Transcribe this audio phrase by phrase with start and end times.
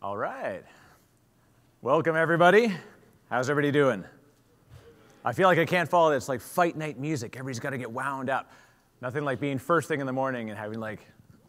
[0.00, 0.62] All right.
[1.82, 2.72] Welcome, everybody.
[3.30, 4.04] How's everybody doing?
[5.24, 7.34] I feel like I can't follow this like fight night music.
[7.34, 8.52] Everybody's got to get wound up.
[9.02, 11.00] Nothing like being first thing in the morning and having like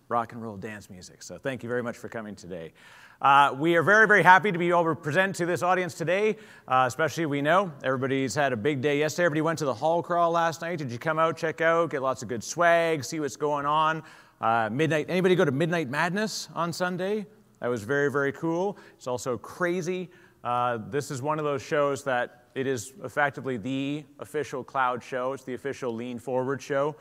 [0.07, 1.21] rock and roll dance music.
[1.21, 2.73] So thank you very much for coming today.
[3.21, 6.35] Uh, we are very, very happy to be able to present to this audience today,
[6.67, 9.25] uh, especially we know everybody's had a big day yesterday.
[9.25, 10.79] Everybody went to the hall crawl last night.
[10.79, 14.01] Did you come out, check out, get lots of good swag, see what's going on?
[14.41, 17.27] Uh, midnight, anybody go to Midnight Madness on Sunday?
[17.59, 18.77] That was very, very cool.
[18.95, 20.09] It's also crazy.
[20.43, 25.33] Uh, this is one of those shows that it is effectively the official cloud show.
[25.33, 26.95] It's the official lean forward show.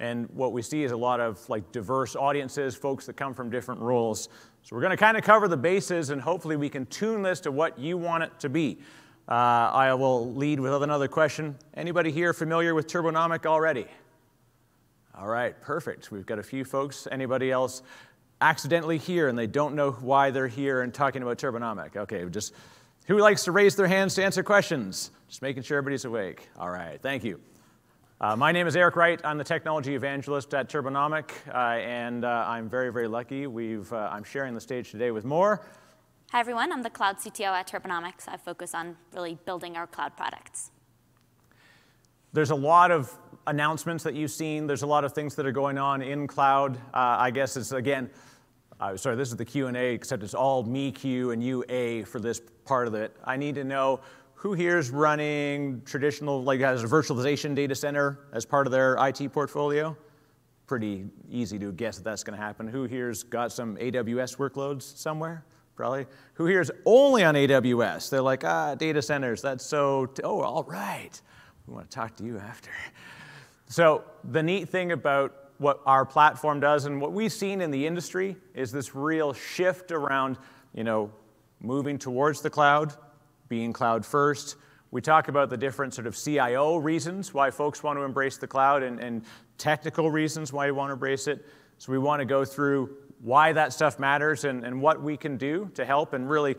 [0.00, 3.50] And what we see is a lot of like diverse audiences, folks that come from
[3.50, 4.28] different roles.
[4.62, 7.40] So we're going to kind of cover the bases, and hopefully we can tune this
[7.40, 8.78] to what you want it to be.
[9.28, 11.56] Uh, I will lead with another question.
[11.74, 13.86] Anybody here familiar with Turbonomic already?
[15.16, 16.10] All right, perfect.
[16.10, 17.06] We've got a few folks.
[17.10, 17.82] Anybody else
[18.40, 21.96] accidentally here and they don't know why they're here and talking about Turbonomic?
[21.96, 22.52] Okay, just
[23.06, 25.10] who likes to raise their hands to answer questions?
[25.28, 26.48] Just making sure everybody's awake.
[26.58, 27.40] All right, thank you.
[28.20, 29.20] Uh, my name is Eric Wright.
[29.24, 33.46] I'm the technology evangelist at Turbonomic, uh, and uh, I'm very, very lucky.
[33.46, 35.66] We've, uh, I'm sharing the stage today with more.
[36.30, 36.72] Hi, everyone.
[36.72, 38.26] I'm the cloud CTO at Turbonomics.
[38.28, 40.70] I focus on really building our cloud products.
[42.32, 44.66] There's a lot of announcements that you've seen.
[44.66, 46.76] There's a lot of things that are going on in cloud.
[46.76, 48.10] Uh, I guess it's, again,
[48.80, 52.18] uh, sorry, this is the Q&A, except it's all me Q and you A for
[52.18, 53.16] this part of it.
[53.24, 54.00] I need to know
[54.44, 58.94] who here is running traditional, like has a virtualization data center as part of their
[59.00, 59.96] IT portfolio?
[60.66, 62.68] Pretty easy to guess that that's going to happen.
[62.68, 65.44] Who here's got some AWS workloads somewhere?
[65.76, 66.06] Probably.
[66.34, 68.10] Who here's only on AWS?
[68.10, 71.20] They're like, ah, data centers, that's so, oh, all right.
[71.66, 72.70] We want to talk to you after.
[73.66, 77.86] So, the neat thing about what our platform does and what we've seen in the
[77.86, 80.36] industry is this real shift around,
[80.74, 81.12] you know,
[81.60, 82.92] moving towards the cloud,
[83.48, 84.56] being cloud first.
[84.90, 88.46] We talk about the different sort of CIO reasons why folks want to embrace the
[88.46, 89.24] cloud and, and
[89.58, 91.44] technical reasons why you want to embrace it.
[91.78, 95.36] So we want to go through why that stuff matters and, and what we can
[95.36, 96.56] do to help and really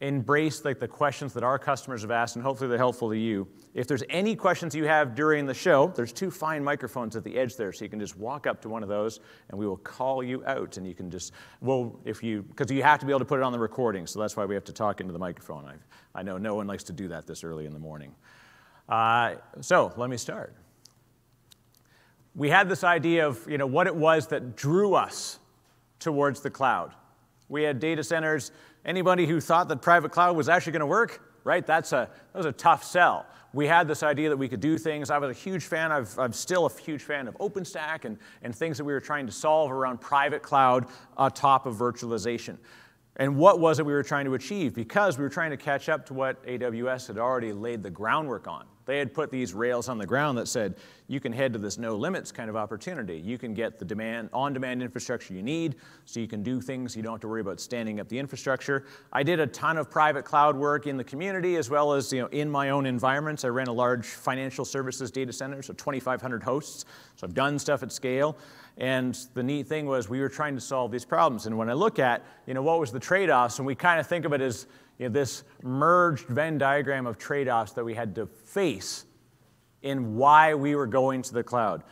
[0.00, 3.46] embrace like the questions that our customers have asked and hopefully they're helpful to you.
[3.74, 7.38] If there's any questions you have during the show there's two fine microphones at the
[7.38, 9.76] edge there so you can just walk up to one of those and we will
[9.76, 13.12] call you out and you can just well if you because you have to be
[13.12, 15.12] able to put it on the recording so that's why we have to talk into
[15.12, 15.66] the microphone.
[15.66, 15.74] I,
[16.18, 18.14] I know no one likes to do that this early in the morning.
[18.88, 20.54] Uh, so let me start.
[22.34, 25.38] We had this idea of you know what it was that drew us
[25.98, 26.94] towards the cloud.
[27.50, 28.52] We had data centers
[28.84, 31.66] Anybody who thought that private cloud was actually going to work, right?
[31.66, 33.26] That's a, that was a tough sell.
[33.52, 35.10] We had this idea that we could do things.
[35.10, 38.54] I was a huge fan, i am still a huge fan of OpenStack and, and
[38.54, 40.86] things that we were trying to solve around private cloud
[41.16, 42.56] on top of virtualization.
[43.16, 44.74] And what was it we were trying to achieve?
[44.74, 48.46] Because we were trying to catch up to what AWS had already laid the groundwork
[48.46, 48.64] on.
[48.86, 50.76] They had put these rails on the ground that said,
[51.10, 53.18] you can head to this no limits kind of opportunity.
[53.18, 56.94] You can get the demand, on-demand infrastructure you need, so you can do things.
[56.94, 58.86] You don't have to worry about standing up the infrastructure.
[59.12, 62.20] I did a ton of private cloud work in the community as well as you
[62.20, 63.44] know, in my own environments.
[63.44, 66.84] I ran a large financial services data center, so 2,500 hosts.
[67.16, 68.36] So I've done stuff at scale.
[68.78, 71.46] And the neat thing was we were trying to solve these problems.
[71.46, 74.06] And when I look at, you know, what was the trade-offs, and we kind of
[74.06, 74.68] think of it as
[74.98, 79.06] you know, this merged Venn diagram of trade offs that we had to face
[79.82, 81.82] in why we were going to the cloud.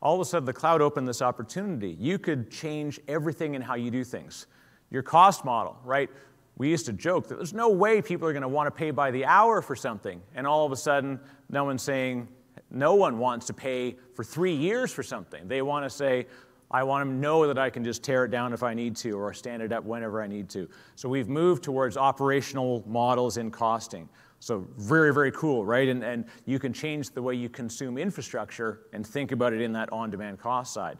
[0.00, 1.96] All of a sudden, the cloud opened this opportunity.
[1.98, 4.46] You could change everything in how you do things.
[4.90, 6.10] Your cost model, right?
[6.56, 8.90] We used to joke that there's no way people are going to want to pay
[8.90, 10.20] by the hour for something.
[10.34, 12.28] And all of a sudden, no one's saying,
[12.70, 15.46] no one wants to pay for three years for something.
[15.46, 16.26] They want to say,
[16.70, 19.12] I want to know that I can just tear it down if I need to
[19.12, 20.68] or stand it up whenever I need to.
[20.94, 24.08] So we've moved towards operational models in costing.
[24.42, 25.88] So very, very cool, right?
[25.88, 29.72] And, and you can change the way you consume infrastructure and think about it in
[29.74, 30.98] that on-demand cost side.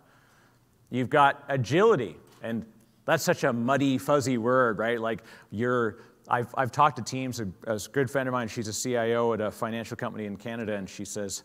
[0.90, 2.64] You've got agility, and
[3.04, 5.00] that's such a muddy, fuzzy word, right?
[5.00, 8.72] Like you're, I've, I've talked to teams, a, a good friend of mine, she's a
[8.72, 11.42] CIO at a financial company in Canada, and she says,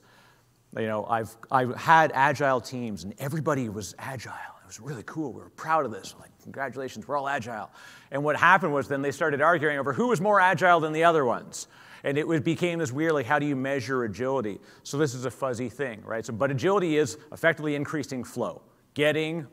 [0.77, 4.33] you know, I've, I've had agile teams and everybody was agile.
[4.61, 5.33] It was really cool.
[5.33, 6.13] We were proud of this.
[6.19, 7.71] Like, congratulations, we're all agile.
[8.11, 11.03] And what happened was then they started arguing over who was more agile than the
[11.03, 11.67] other ones.
[12.03, 14.59] And it became this weird, like, how do you measure agility?
[14.83, 16.25] So this is a fuzzy thing, right?
[16.25, 18.61] So, but agility is effectively increasing flow,
[18.93, 19.47] getting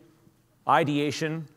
[0.69, 1.49] ideation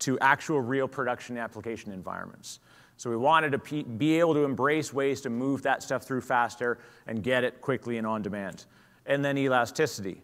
[0.00, 2.60] to actual real production application environments.
[2.96, 6.78] So we wanted to be able to embrace ways to move that stuff through faster
[7.06, 8.66] and get it quickly and on demand.
[9.06, 10.22] And then elasticity.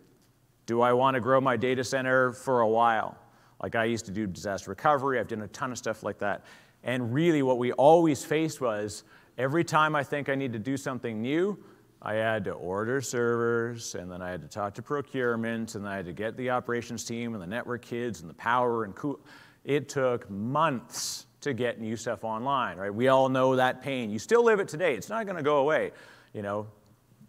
[0.67, 3.19] Do I want to grow my data center for a while?
[3.63, 6.45] Like I used to do disaster recovery, I've done a ton of stuff like that.
[6.85, 9.03] And really, what we always faced was
[9.39, 11.59] every time I think I need to do something new,
[12.03, 15.97] I had to order servers, and then I had to talk to procurement, and I
[15.97, 19.21] had to get the operations team and the network kids and the power and cool.
[19.65, 22.93] It took months to get new stuff online, right?
[22.93, 24.11] We all know that pain.
[24.11, 24.95] You still live it today.
[24.95, 25.93] It's not going to go away.
[26.33, 26.67] You know,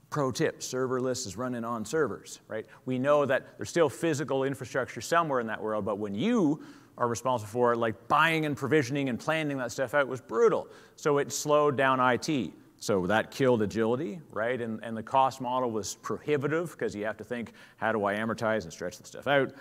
[0.09, 2.65] pro tip, serverless is running on servers, right?
[2.85, 6.63] We know that there's still physical infrastructure somewhere in that world, but when you
[6.99, 10.67] are responsible for like buying and provisioning and planning that stuff out was brutal.
[10.97, 12.51] So it slowed down IT.
[12.77, 14.61] So that killed agility, right?
[14.61, 18.15] And, and the cost model was prohibitive because you have to think, how do I
[18.15, 19.53] amortize and stretch the stuff out?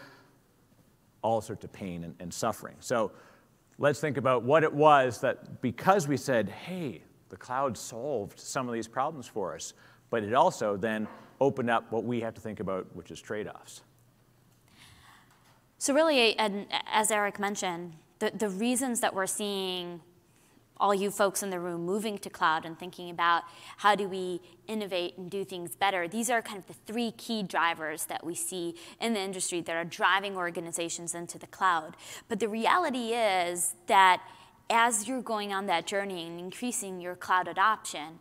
[1.23, 2.76] All sorts of pain and, and suffering.
[2.81, 3.12] So
[3.79, 8.69] let's think about what it was that because we said, hey, the cloud solved some
[8.69, 9.75] of these problems for us,
[10.11, 11.06] but it also then
[11.41, 13.82] opened up what we have to think about, which is trade offs.
[15.79, 20.01] So, really, and as Eric mentioned, the, the reasons that we're seeing
[20.81, 23.43] all you folks in the room moving to cloud and thinking about
[23.79, 26.07] how do we innovate and do things better.
[26.07, 29.77] These are kind of the three key drivers that we see in the industry that
[29.77, 31.97] are driving organizations into the cloud.
[32.29, 34.23] But the reality is that
[34.71, 38.19] as you're going on that journey and increasing your cloud adoption,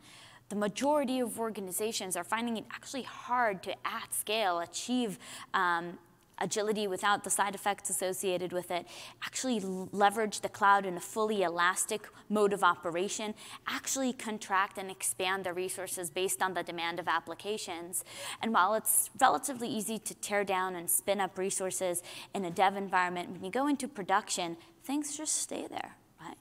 [0.50, 5.20] the majority of organizations are finding it actually hard to at scale achieve
[5.54, 5.98] um,
[6.40, 8.86] agility without the side effects associated with it,
[9.24, 13.34] actually leverage the cloud in a fully elastic mode of operation,
[13.68, 18.04] actually contract and expand the resources based on the demand of applications.
[18.42, 22.02] And while it's relatively easy to tear down and spin up resources
[22.34, 25.98] in a dev environment, when you go into production, things just stay there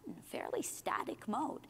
[0.06, 1.60] in a fairly static mode.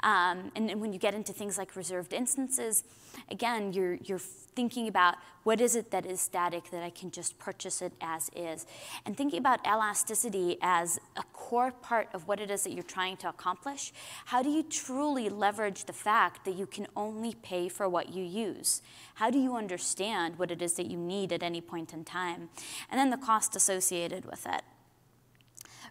[0.00, 2.84] Um, and, and, when you get into things like reserved instances,
[3.30, 7.38] again, you're, you're thinking about what is it that is static that I can just
[7.38, 8.66] purchase it as is.
[9.04, 13.16] And thinking about elasticity as a core part of what it is that you're trying
[13.18, 13.92] to accomplish,
[14.26, 18.24] how do you truly leverage the fact that you can only pay for what you
[18.24, 18.82] use?
[19.14, 22.48] How do you understand what it is that you need at any point in time?
[22.90, 24.62] And then the cost associated with it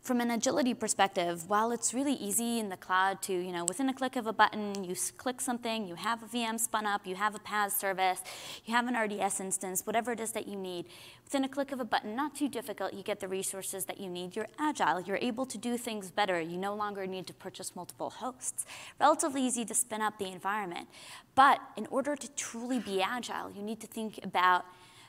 [0.05, 3.89] from an agility perspective, while it's really easy in the cloud to, you know, within
[3.89, 7.15] a click of a button, you click something, you have a VM spun up, you
[7.15, 8.21] have a PaaS service,
[8.65, 10.85] you have an RDS instance, whatever it is that you need.
[11.23, 14.07] Within a click of a button, not too difficult, you get the resources that you
[14.07, 14.35] need.
[14.35, 16.39] You're agile, you're able to do things better.
[16.39, 18.63] You no longer need to purchase multiple hosts.
[18.99, 20.87] Relatively easy to spin up the environment.
[21.33, 24.65] But in order to truly be agile, you need to think about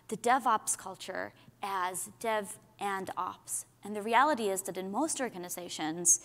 [0.09, 3.67] the DevOps culture as dev and ops.
[3.87, 6.21] And the reality is that in most organizations,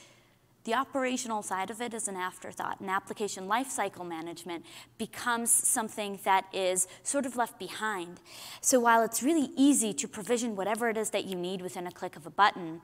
[0.64, 2.80] the operational side of it is an afterthought.
[2.80, 4.66] And application lifecycle management
[4.98, 8.20] becomes something that is sort of left behind.
[8.62, 11.92] So while it's really easy to provision whatever it is that you need within a
[11.92, 12.82] click of a button,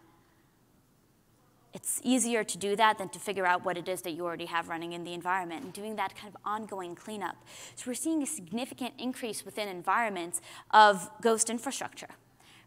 [1.74, 4.46] it's easier to do that than to figure out what it is that you already
[4.46, 7.36] have running in the environment and doing that kind of ongoing cleanup.
[7.76, 10.40] So we're seeing a significant increase within environments
[10.70, 12.10] of ghost infrastructure,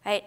[0.05, 0.25] right?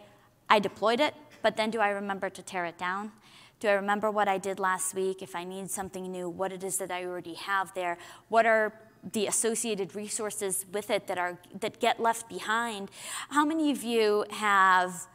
[0.49, 3.11] I deployed it, but then do I remember to tear it down?
[3.59, 5.21] Do I remember what I did last week?
[5.21, 7.97] If I need something new, what it is that I already have there?
[8.29, 8.73] What are
[9.11, 12.89] the associated resources with it that, are, that get left behind?
[13.29, 15.07] How many of you have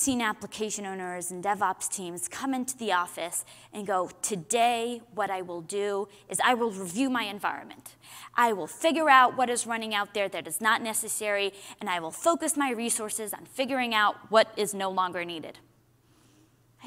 [0.00, 5.42] seen application owners and DevOps teams come into the office and go, today what I
[5.42, 7.96] will do is I will review my environment.
[8.34, 12.00] I will figure out what is running out there that is not necessary, and I
[12.00, 15.58] will focus my resources on figuring out what is no longer needed.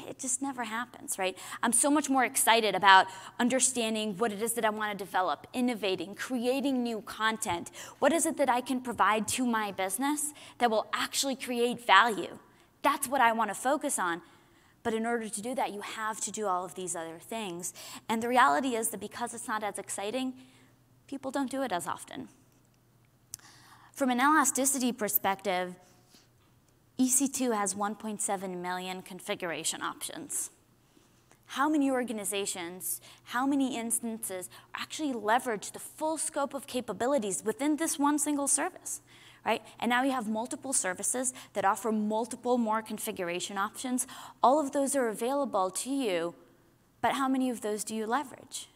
[0.08, 1.38] It just never happens, right?
[1.62, 3.06] I'm so much more excited about
[3.38, 7.70] understanding what it is that I want to develop, innovating, creating new content.
[8.00, 12.38] What is it that I can provide to my business that will actually create value?
[12.84, 14.22] That's what I want to focus on.
[14.84, 17.72] But in order to do that, you have to do all of these other things.
[18.08, 20.34] And the reality is that because it's not as exciting,
[21.08, 22.28] people don't do it as often.
[23.92, 25.74] From an elasticity perspective,
[26.98, 30.50] EC2 has 1.7 million configuration options.
[31.46, 37.98] How many organizations, how many instances actually leverage the full scope of capabilities within this
[37.98, 39.00] one single service?
[39.44, 39.62] Right?
[39.78, 44.06] And now you have multiple services that offer multiple more configuration options.
[44.42, 46.34] All of those are available to you,
[47.00, 48.68] but how many of those do you leverage?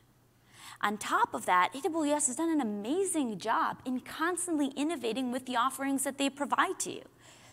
[0.81, 5.57] On top of that, AWS has done an amazing job in constantly innovating with the
[5.57, 7.03] offerings that they provide to you.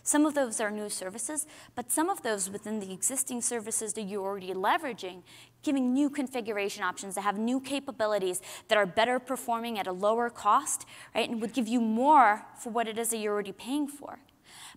[0.06, 4.02] Some of those are new services, but some of those within the existing services that
[4.02, 5.24] you're already leveraging,
[5.64, 10.30] giving new configuration options that have new capabilities that are better performing at a lower
[10.30, 13.88] cost, right, and would give you more for what it is that you're already paying
[13.88, 14.20] for.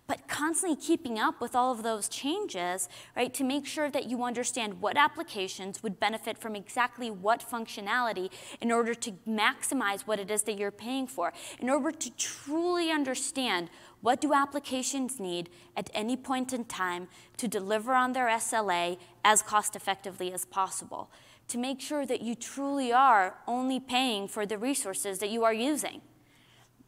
[0.06, 4.24] but constantly keeping up with all of those changes, right, to make sure that you
[4.24, 8.28] understand what applications would benefit from exactly what functionality
[8.60, 12.90] in order to maximize what it is that you're paying for, in order to truly
[12.90, 18.98] understand what do applications need at any point in time to deliver on their SLA
[19.24, 21.10] as cost effectively as possible,
[21.48, 25.54] to make sure that you truly are only paying for the resources that you are
[25.54, 26.00] using,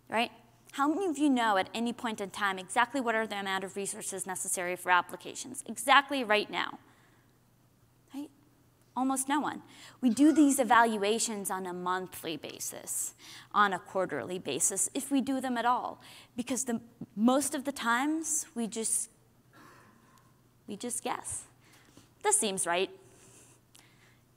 [0.09, 0.31] right?
[0.73, 3.65] How many of you know at any point in time exactly what are the amount
[3.65, 5.63] of resources necessary for applications?
[5.67, 6.79] Exactly right now.
[8.95, 9.63] Almost no one.
[10.01, 13.15] We do these evaluations on a monthly basis,
[13.53, 16.01] on a quarterly basis, if we do them at all.
[16.37, 16.81] Because the,
[17.17, 19.09] most of the times we just
[20.69, 21.45] we just guess.
[22.23, 22.91] This seems right.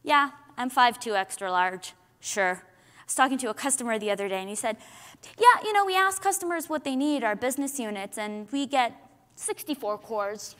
[0.04, 1.94] Yeah, I'm 5'2 extra large.
[2.20, 2.64] Sure.
[2.64, 4.78] I was talking to a customer the other day and he said,
[5.38, 8.94] yeah, you know, we ask customers what they need, our business units, and we get
[9.36, 10.56] 64 cores.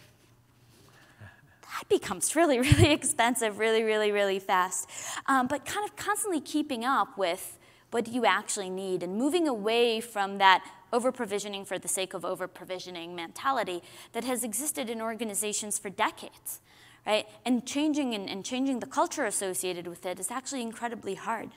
[1.74, 4.90] That becomes really, really expensive, really, really, really fast.
[5.28, 7.58] Um, but kind of constantly keeping up with
[7.92, 12.26] what you actually need and moving away from that over provisioning for the sake of
[12.26, 13.82] over provisioning mentality
[14.14, 16.62] that has existed in organizations for decades,
[17.06, 17.26] right?
[17.46, 21.52] And changing and, and changing the culture associated with it is actually incredibly hard.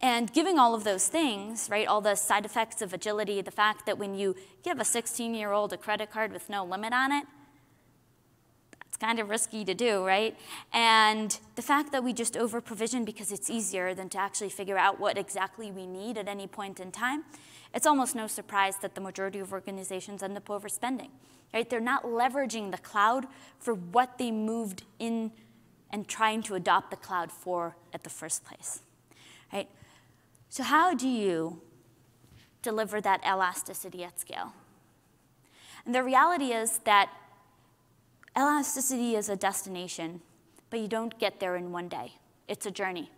[0.00, 3.84] And giving all of those things, right, all the side effects of agility, the fact
[3.86, 7.10] that when you give a 16 year old a credit card with no limit on
[7.10, 7.24] it,
[9.00, 10.36] kind of risky to do, right?
[10.72, 14.76] And the fact that we just over provision because it's easier than to actually figure
[14.76, 17.24] out what exactly we need at any point in time,
[17.74, 21.10] it's almost no surprise that the majority of organizations end up overspending,
[21.54, 21.68] right?
[21.68, 23.26] They're not leveraging the cloud
[23.58, 25.32] for what they moved in
[25.90, 28.80] and trying to adopt the cloud for at the first place,
[29.52, 29.68] right?
[30.50, 31.60] So, how do you
[32.62, 34.52] deliver that elasticity at scale?
[35.86, 37.10] And the reality is that
[38.38, 40.20] elasticity is a destination,
[40.70, 42.14] but you don't get there in one day.
[42.46, 43.10] It's a journey,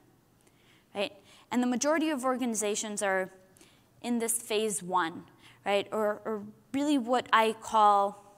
[0.94, 1.12] right?
[1.50, 3.30] And the majority of organizations are
[4.02, 5.24] in this phase one,
[5.66, 5.86] right?
[5.92, 8.30] Or, or really what I call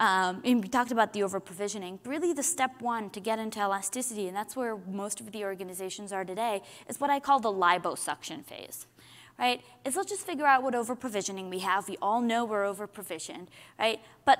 [0.00, 2.00] um, and we talked about the over provisioning.
[2.06, 6.10] Really, the step one to get into elasticity, and that's where most of the organizations
[6.10, 8.86] are today, is what I call the liposuction phase.
[9.38, 9.60] Right?
[9.84, 11.86] Is let's just figure out what over provisioning we have.
[11.86, 14.00] We all know we're over provisioned, right?
[14.24, 14.38] But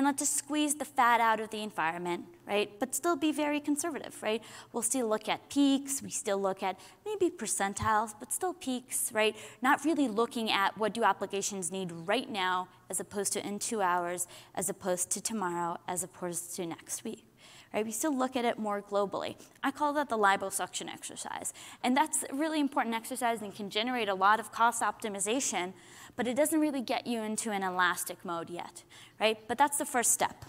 [0.00, 2.70] and let's just squeeze the fat out of the environment, right?
[2.80, 4.42] But still be very conservative, right?
[4.72, 9.36] We'll still look at peaks, we still look at maybe percentiles, but still peaks, right?
[9.60, 13.82] Not really looking at what do applications need right now as opposed to in two
[13.82, 17.26] hours, as opposed to tomorrow, as opposed to next week.
[17.74, 17.84] Right?
[17.84, 19.36] We still look at it more globally.
[19.62, 21.52] I call that the liposuction exercise.
[21.84, 25.74] And that's a really important exercise and can generate a lot of cost optimization
[26.16, 28.82] but it doesn't really get you into an elastic mode yet,
[29.18, 29.38] right?
[29.48, 30.44] But that's the first step.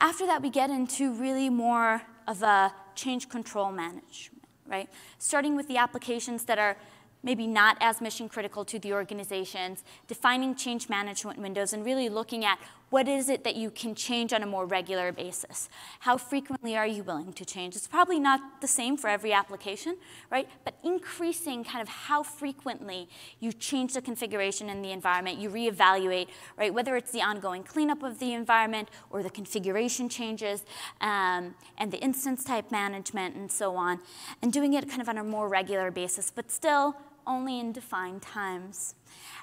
[0.00, 4.88] After that, we get into really more of a change control management, right?
[5.18, 6.76] Starting with the applications that are
[7.22, 12.44] maybe not as mission critical to the organizations, defining change management windows, and really looking
[12.44, 12.58] at
[12.94, 15.68] what is it that you can change on a more regular basis?
[15.98, 17.74] How frequently are you willing to change?
[17.74, 19.96] It's probably not the same for every application,
[20.30, 20.48] right?
[20.64, 23.08] But increasing kind of how frequently
[23.40, 26.72] you change the configuration in the environment, you reevaluate, right?
[26.72, 30.64] Whether it's the ongoing cleanup of the environment or the configuration changes
[31.00, 33.98] um, and the instance type management and so on,
[34.40, 36.94] and doing it kind of on a more regular basis, but still
[37.26, 38.94] only in defined times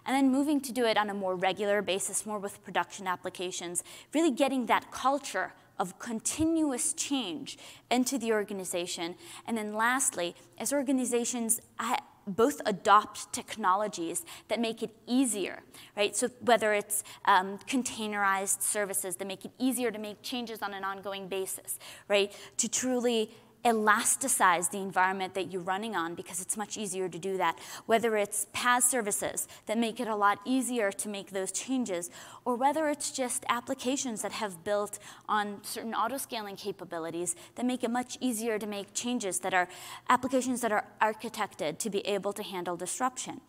[0.06, 3.84] and then moving to do it on a more regular basis, more with production applications,
[4.14, 7.58] really getting that culture of continuous change
[7.90, 9.16] into the organization.
[9.48, 11.60] And then lastly, as organizations
[12.28, 15.60] both adopt technologies that make it easier,
[15.98, 16.16] right?
[16.16, 20.84] So whether it's um, containerized services that make it easier to make changes on an
[20.84, 22.32] ongoing basis, right?
[22.58, 23.32] To truly
[23.64, 27.60] elasticize the environment that you're running on because it's much easier to do that.
[27.86, 32.10] Whether it's PaaS services that make it a lot easier to make those changes,
[32.44, 34.98] or whether it's just applications that have built
[35.30, 39.68] on certain auto-scaling capabilities that make it much easier to make changes that are
[40.10, 43.42] applications that are architected to be able to handle disruption.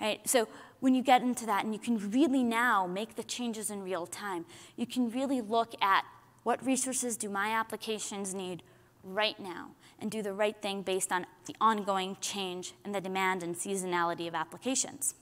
[0.00, 0.20] Right?
[0.28, 0.46] So
[0.80, 4.06] when you get into that and you can really now make the changes in real
[4.06, 4.44] time,
[4.76, 6.04] you can really look at
[6.42, 8.62] what resources do my applications need
[9.06, 13.42] right now and do the right thing based on the ongoing change and the demand
[13.42, 15.14] and seasonality of applications.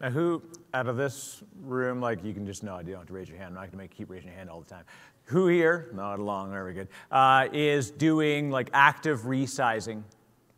[0.00, 0.42] Now, who
[0.74, 3.38] out of this room, like you can just no, you don't have to raise your
[3.38, 3.48] hand.
[3.48, 4.84] I'm not going to keep raising your hand all the time.
[5.24, 10.02] Who here, not along, very good, uh, is doing like active resizing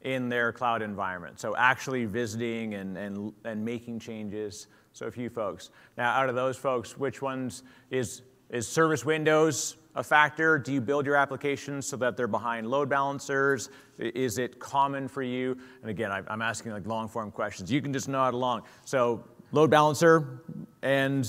[0.03, 1.41] in their cloud environment.
[1.41, 4.67] So actually visiting and, and, and making changes.
[4.93, 5.71] So a few folks.
[5.97, 10.59] Now, out of those folks, which ones is, is service windows a factor?
[10.59, 13.71] Do you build your applications so that they're behind load balancers?
[13.99, 15.59] Is it common for you?
[15.83, 17.73] And again, I'm asking like long form questions.
[17.73, 18.63] You can just nod along.
[18.85, 20.43] So load balancer
[20.83, 21.27] and,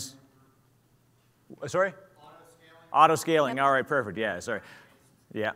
[1.67, 1.89] sorry?
[1.89, 2.93] Auto scaling.
[2.93, 3.57] Auto scaling.
[3.57, 3.65] Yep.
[3.65, 4.17] All right, perfect.
[4.17, 4.61] Yeah, sorry.
[5.33, 5.51] Yeah.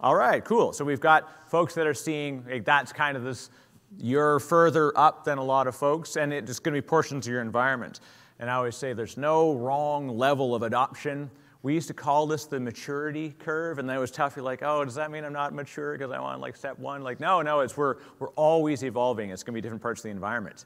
[0.00, 0.72] All right, cool.
[0.72, 3.50] So we've got folks that are seeing like, that's kind of this,
[3.98, 7.32] you're further up than a lot of folks, and it's going to be portions of
[7.32, 8.00] your environment.
[8.40, 11.30] And I always say there's no wrong level of adoption.
[11.62, 14.34] We used to call this the maturity curve, and that was tough.
[14.34, 17.02] You're like, oh, does that mean I'm not mature because I want like step one?
[17.02, 19.30] Like, no, no, it's we're, we're always evolving.
[19.30, 20.64] It's going to be different parts of the environment.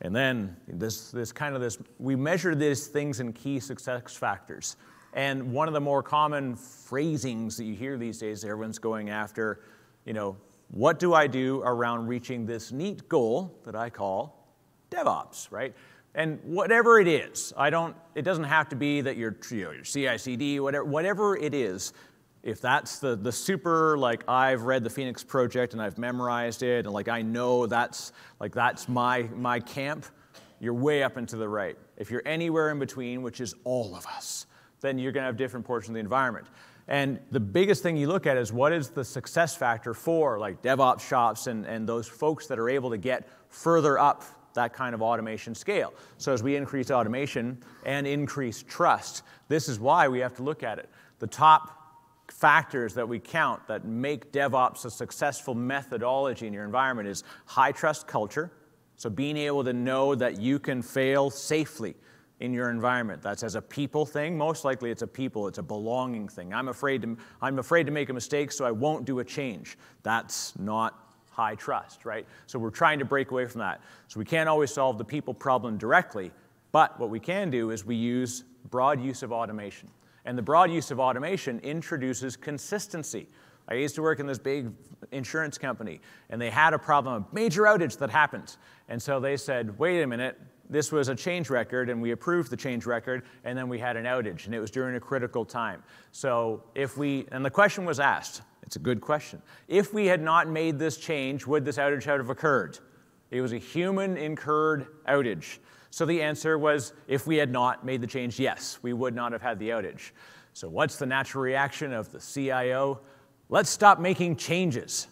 [0.00, 4.76] And then this, this kind of this, we measure these things in key success factors.
[5.12, 9.60] And one of the more common phrasings that you hear these days, everyone's going after,
[10.06, 10.36] you know,
[10.70, 14.48] what do I do around reaching this neat goal that I call
[14.90, 15.74] DevOps, right?
[16.14, 19.70] And whatever it is, I don't, it doesn't have to be that you're, you know,
[19.70, 21.92] your CI/CD, whatever, whatever it is.
[22.42, 26.84] If that's the, the super, like I've read the Phoenix Project and I've memorized it,
[26.86, 30.04] and like I know that's like that's my my camp,
[30.60, 31.78] you're way up and to the right.
[31.96, 34.46] If you're anywhere in between, which is all of us,
[34.80, 36.46] then you're to have different portions of the environment.
[36.88, 40.62] And the biggest thing you look at is what is the success factor for like
[40.62, 44.94] DevOps shops and, and those folks that are able to get further up that kind
[44.94, 45.92] of automation scale.
[46.18, 50.62] So as we increase automation and increase trust, this is why we have to look
[50.62, 50.88] at it.
[51.18, 51.78] The top
[52.30, 57.72] factors that we count that make DevOps a successful methodology in your environment is high
[57.72, 58.50] trust culture.
[58.96, 61.94] So being able to know that you can fail safely
[62.40, 63.22] in your environment.
[63.22, 64.36] That's as a people thing.
[64.36, 66.52] Most likely it's a people, it's a belonging thing.
[66.52, 69.78] I'm afraid to, I'm afraid to make a mistake, so I won't do a change.
[70.02, 71.01] That's not
[71.32, 72.26] high trust, right?
[72.46, 73.80] So we're trying to break away from that.
[74.08, 76.30] So we can't always solve the people problem directly,
[76.70, 79.88] but what we can do is we use broad use of automation.
[80.24, 83.28] And the broad use of automation introduces consistency.
[83.68, 84.70] I used to work in this big
[85.10, 88.56] insurance company, and they had a problem, a major outage that happened.
[88.88, 90.38] And so they said, wait a minute,
[90.72, 93.96] this was a change record and we approved the change record and then we had
[93.96, 95.82] an outage and it was during a critical time.
[96.12, 98.40] So if we, and the question was asked,
[98.72, 99.42] it's a good question.
[99.68, 102.78] If we had not made this change, would this outage have occurred?
[103.30, 105.58] It was a human incurred outage.
[105.90, 109.30] So the answer was if we had not made the change, yes, we would not
[109.32, 110.12] have had the outage.
[110.54, 113.02] So what's the natural reaction of the CIO?
[113.50, 115.08] Let's stop making changes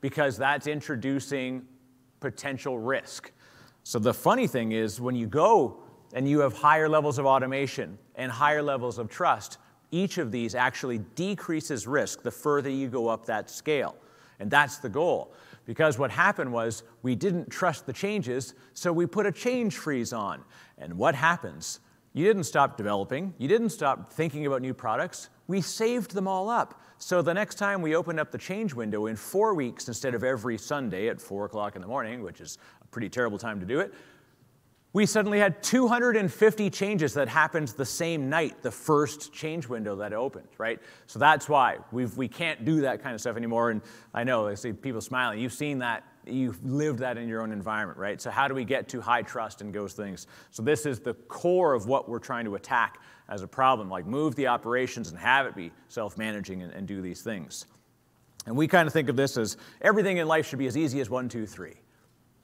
[0.00, 1.66] because that's introducing
[2.20, 3.32] potential risk.
[3.82, 5.82] So the funny thing is, when you go
[6.14, 9.58] and you have higher levels of automation and higher levels of trust,
[9.90, 13.96] each of these actually decreases risk the further you go up that scale.
[14.38, 15.32] And that's the goal.
[15.66, 20.12] Because what happened was we didn't trust the changes, so we put a change freeze
[20.12, 20.42] on.
[20.78, 21.80] And what happens?
[22.12, 26.48] You didn't stop developing, you didn't stop thinking about new products, we saved them all
[26.48, 26.80] up.
[26.98, 30.24] So the next time we opened up the change window in four weeks instead of
[30.24, 33.66] every Sunday at four o'clock in the morning, which is a pretty terrible time to
[33.66, 33.94] do it.
[34.92, 40.12] We suddenly had 250 changes that happened the same night, the first change window that
[40.12, 40.80] opened, right?
[41.06, 43.70] So that's why we've, we can't do that kind of stuff anymore.
[43.70, 45.38] And I know I see people smiling.
[45.38, 48.20] You've seen that, you've lived that in your own environment, right?
[48.20, 50.26] So how do we get to high trust and those things?
[50.50, 52.98] So this is the core of what we're trying to attack
[53.28, 57.00] as a problem, like move the operations and have it be self-managing and, and do
[57.00, 57.66] these things.
[58.44, 61.00] And we kind of think of this as everything in life should be as easy
[61.00, 61.76] as one, two, three.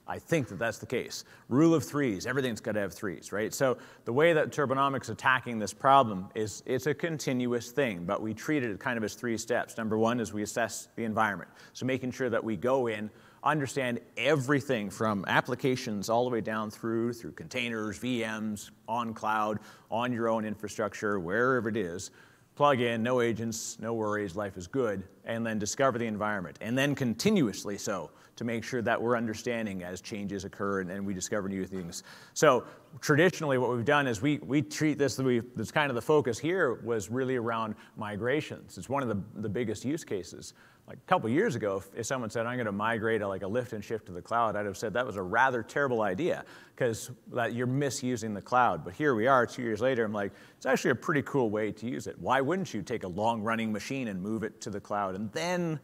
[0.07, 1.25] I think that that's the case.
[1.49, 3.53] Rule of threes, everything's got to have threes, right?
[3.53, 8.33] So the way that Turbonomics attacking this problem is it's a continuous thing, but we
[8.33, 9.77] treat it kind of as three steps.
[9.77, 11.51] Number one is we assess the environment.
[11.73, 13.09] So making sure that we go in,
[13.43, 19.59] understand everything from applications all the way down through, through containers, VMs, on cloud,
[19.91, 22.11] on your own infrastructure, wherever it is,
[22.55, 26.57] plug in, no agents, no worries, life is good, and then discover the environment.
[26.61, 31.05] And then continuously so to make sure that we're understanding as changes occur and, and
[31.05, 32.03] we discover new things.
[32.33, 32.63] So
[33.01, 36.75] traditionally what we've done is we, we treat this, this kind of the focus here
[36.75, 38.77] was really around migrations.
[38.77, 40.53] It's one of the, the biggest use cases.
[40.87, 43.47] Like a couple years ago, if, someone said, I'm going to migrate a, like a
[43.47, 46.45] lift and shift to the cloud, I'd have said that was a rather terrible idea
[46.73, 47.11] because
[47.51, 48.85] you're misusing the cloud.
[48.85, 51.73] But here we are two years later, I'm like, it's actually a pretty cool way
[51.73, 52.17] to use it.
[52.19, 55.31] Why wouldn't you take a long running machine and move it to the cloud and
[55.33, 55.79] then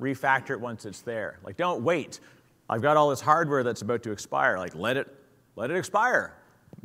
[0.00, 1.38] refactor it once it's there.
[1.42, 2.20] Like, don't wait.
[2.68, 4.58] I've got all this hardware that's about to expire.
[4.58, 5.12] Like, let it,
[5.56, 6.34] let it expire.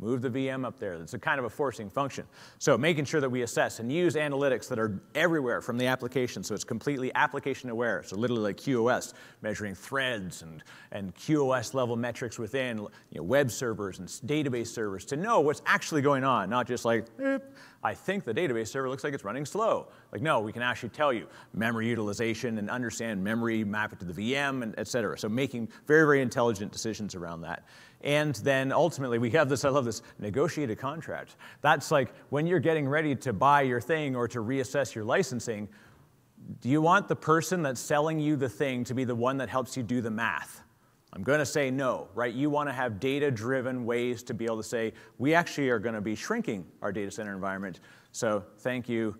[0.02, 0.94] Move the VM up there.
[0.94, 2.26] It's a kind of a forcing function.
[2.58, 6.42] So making sure that we assess and use analytics that are everywhere from the application,
[6.42, 8.02] so it's completely application aware.
[8.02, 13.50] So literally like QoS, measuring threads and, and QoS level metrics within you know, web
[13.50, 17.38] servers and database servers to know what's actually going on, not just like, eh,
[17.84, 19.88] I think the database server looks like it's running slow.
[20.12, 24.04] Like, no, we can actually tell you memory utilization and understand memory, map it to
[24.04, 25.18] the VM, and et cetera.
[25.18, 27.64] So making very, very intelligent decisions around that.
[28.02, 31.36] And then ultimately, we have this, I love this, negotiated contract.
[31.60, 35.68] That's like when you're getting ready to buy your thing or to reassess your licensing,
[36.60, 39.48] do you want the person that's selling you the thing to be the one that
[39.48, 40.62] helps you do the math?
[41.14, 42.32] I'm going to say no, right?
[42.32, 45.78] You want to have data driven ways to be able to say, we actually are
[45.78, 47.80] going to be shrinking our data center environment.
[48.12, 49.16] So thank you,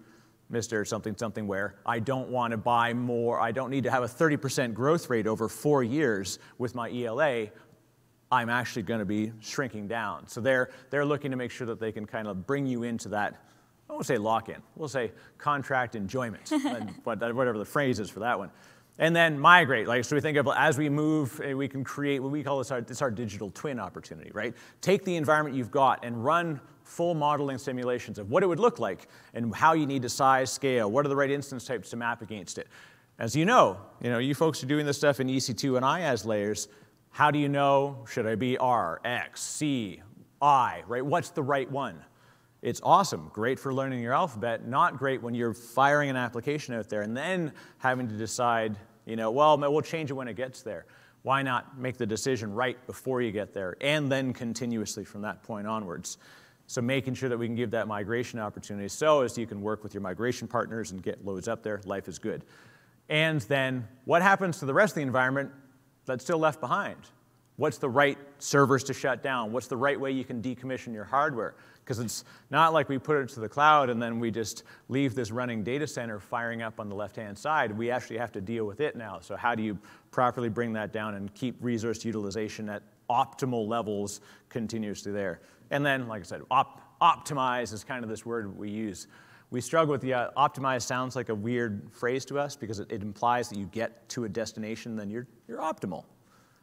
[0.51, 0.87] Mr.
[0.87, 1.77] Something Something Where.
[1.85, 3.41] I don't want to buy more.
[3.41, 7.49] I don't need to have a 30% growth rate over four years with my ELA.
[8.33, 10.27] I'm actually going to be shrinking down.
[10.27, 13.11] So they're, they're looking to make sure that they can kind of bring you into
[13.11, 13.45] that,
[13.91, 16.51] I won't say lock in, we'll say contract enjoyment,
[17.05, 18.51] whatever the phrase is for that one.
[18.99, 22.21] And then migrate, like, so we think of as we move, eh, we can create
[22.21, 24.55] what we call this our, this our digital twin opportunity, right?
[24.81, 28.79] Take the environment you've got and run full modeling simulations of what it would look
[28.79, 31.97] like and how you need to size, scale, what are the right instance types to
[31.97, 32.67] map against it.
[33.19, 36.25] As you know, you know, you folks are doing this stuff in EC2 and IaaS
[36.25, 36.69] layers,
[37.13, 40.03] how do you know, should I be R, X, C,
[40.41, 41.05] I, right?
[41.05, 42.03] What's the right one?
[42.63, 46.89] It's awesome, great for learning your alphabet, not great when you're firing an application out
[46.89, 50.63] there and then having to decide, you know, well, we'll change it when it gets
[50.63, 50.87] there.
[51.23, 55.43] Why not make the decision right before you get there and then continuously from that
[55.43, 56.19] point onwards?
[56.67, 59.83] So making sure that we can give that migration opportunity so as you can work
[59.83, 62.45] with your migration partners and get loads up there, life is good.
[63.09, 65.51] And then what happens to the rest of the environment
[66.07, 66.97] that's still left behind?
[67.57, 69.53] What's the right servers to shut down?
[69.53, 71.55] What's the right way you can decommission your hardware?
[71.85, 75.15] Because it's not like we put it to the cloud and then we just leave
[75.15, 77.77] this running data center firing up on the left hand side.
[77.77, 79.19] We actually have to deal with it now.
[79.21, 79.79] So, how do you
[80.11, 85.41] properly bring that down and keep resource utilization at optimal levels continuously there?
[85.71, 89.09] And then, like I said, op- optimize is kind of this word we use.
[89.53, 92.91] We struggle with the uh, optimize sounds like a weird phrase to us because it,
[92.91, 96.05] it implies that you get to a destination, then you're, you're optimal.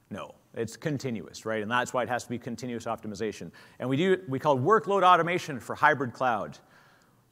[0.10, 1.62] No, it's continuous, right?
[1.62, 3.52] And that's why it has to be continuous optimization.
[3.78, 6.58] And we do we call workload automation for hybrid cloud,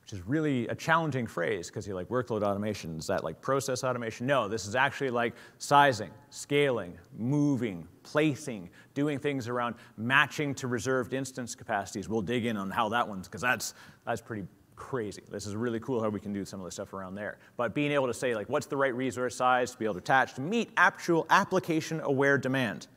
[0.01, 2.95] which is really a challenging phrase because you're like workload automation.
[2.99, 4.27] Is that like process automation?
[4.27, 11.13] No, this is actually like sizing, scaling, moving, placing, doing things around matching to reserved
[11.13, 12.07] instance capacities.
[12.07, 13.73] We'll dig in on how that one's because that's
[14.05, 14.45] that's pretty
[14.77, 15.23] crazy.
[15.29, 17.39] This is really cool how we can do some of the stuff around there.
[17.57, 19.99] But being able to say, like, what's the right resource size to be able to
[19.99, 22.87] attach to meet actual application aware demand.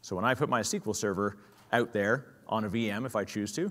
[0.00, 1.36] So when I put my SQL server
[1.72, 3.70] out there on a VM, if I choose to,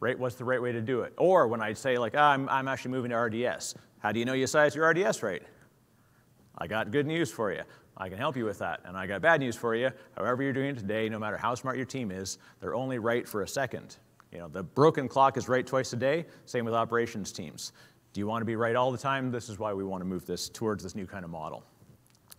[0.00, 1.14] right, what's the right way to do it?
[1.16, 4.24] Or when I say, like, oh, I'm, I'm actually moving to RDS, how do you
[4.24, 5.42] know you size your RDS right?
[6.58, 7.62] I got good news for you.
[7.96, 8.80] I can help you with that.
[8.84, 9.90] And I got bad news for you.
[10.16, 13.26] However, you're doing it today, no matter how smart your team is, they're only right
[13.26, 13.96] for a second.
[14.36, 17.72] You know, the broken clock is right twice a day, same with operations teams.
[18.12, 19.30] Do you want to be right all the time?
[19.30, 21.64] This is why we want to move this towards this new kind of model.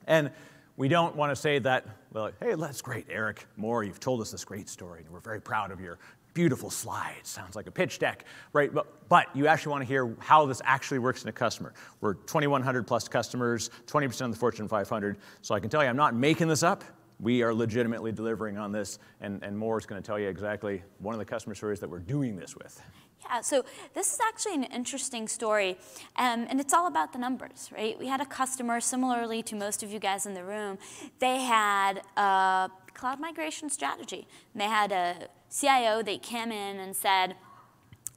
[0.05, 0.29] And
[0.75, 4.29] we don't want to say that, well, hey, that's great, Eric Moore, you've told us
[4.29, 5.97] this great story, and we're very proud of your
[6.35, 7.29] beautiful slides.
[7.29, 8.71] Sounds like a pitch deck, right?
[8.71, 11.73] But, but you actually want to hear how this actually works in a customer.
[11.99, 15.17] We're 2,100 plus customers, 20% of the Fortune 500.
[15.41, 16.83] So I can tell you, I'm not making this up
[17.19, 20.83] we are legitimately delivering on this, and, and Moore is going to tell you exactly
[20.99, 22.81] one of the customer stories that we're doing this with.
[23.25, 25.77] Yeah, so this is actually an interesting story,
[26.15, 27.97] um, and it's all about the numbers, right?
[27.97, 30.77] We had a customer, similarly to most of you guys in the room,
[31.19, 34.27] they had a cloud migration strategy.
[34.53, 37.35] And they had a CIO, they came in and said,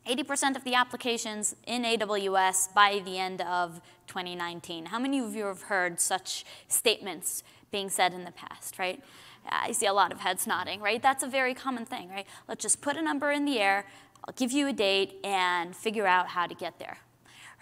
[0.08, 4.86] 80% of the applications in AWS by the end of 2019.
[4.86, 9.02] How many of you have heard such statements being said in the past, right?
[9.48, 11.02] I see a lot of heads nodding, right?
[11.02, 12.26] That's a very common thing, right?
[12.48, 13.86] Let's just put a number in the air,
[14.24, 16.98] I'll give you a date, and figure out how to get there,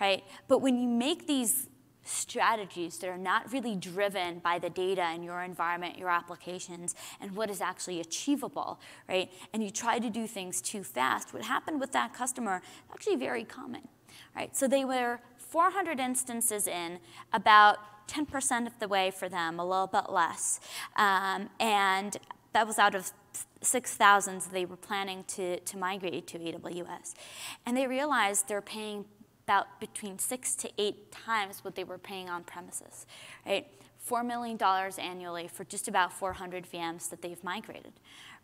[0.01, 0.25] right?
[0.49, 1.69] But when you make these
[2.09, 7.37] strategies that are not really driven by the data in your environment, your applications, and
[7.37, 9.31] what is actually achievable, right?
[9.53, 11.35] And you try to do things too fast.
[11.35, 13.89] What happened with that customer, actually very common,
[14.35, 14.57] right?
[14.57, 16.99] So they were 400 instances in,
[17.33, 20.61] about 10% of the way for them, a little bit less.
[20.97, 22.17] Um, and
[22.53, 23.13] that was out of
[23.61, 27.15] 6,000 they were planning to, to migrate to AWS.
[27.67, 29.05] And they realized they're paying
[29.45, 33.07] about between six to eight times what they were paying on premises,
[33.47, 33.67] right?
[34.07, 34.59] $4 million
[34.99, 37.93] annually for just about 400 VMs that they've migrated,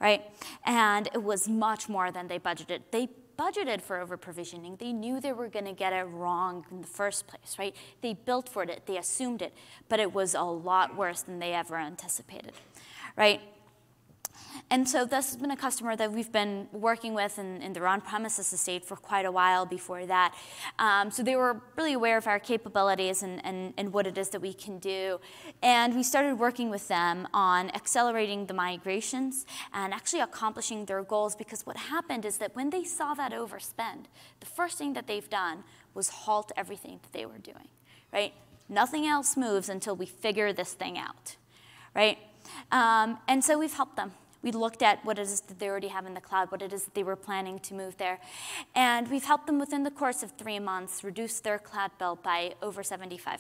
[0.01, 0.23] right?
[0.65, 2.81] And it was much more than they budgeted.
[2.91, 4.77] They budgeted for over provisioning.
[4.77, 7.75] They knew they were going to get it wrong in the first place, right?
[8.01, 9.53] They built for it, they assumed it,
[9.89, 12.53] but it was a lot worse than they ever anticipated,
[13.17, 13.41] right?
[14.71, 17.87] And so this has been a customer that we've been working with in, in their
[17.87, 20.35] on-premises estate for quite a while before that.
[20.79, 24.31] Um, so they were really aware of our capabilities and, and, and what it is
[24.31, 25.21] that we can do.
[25.63, 31.37] And we started working with them on accelerating the migrations and actually accomplishing their goals
[31.37, 34.07] because what happened is that when they saw that overspend,
[34.41, 37.69] the first thing that they've done was halt everything that they were doing,
[38.13, 38.33] right?
[38.69, 41.37] Nothing else moves until we figure this thing out,
[41.95, 42.19] right?
[42.73, 44.13] Um, and so we've helped them
[44.45, 46.73] we looked at what it is that they already have in the cloud, what it
[46.73, 48.21] is that they were planning to move there.
[48.75, 52.55] And we've helped them within the course of three months reduce their cloud bill by
[52.61, 53.39] over 75%.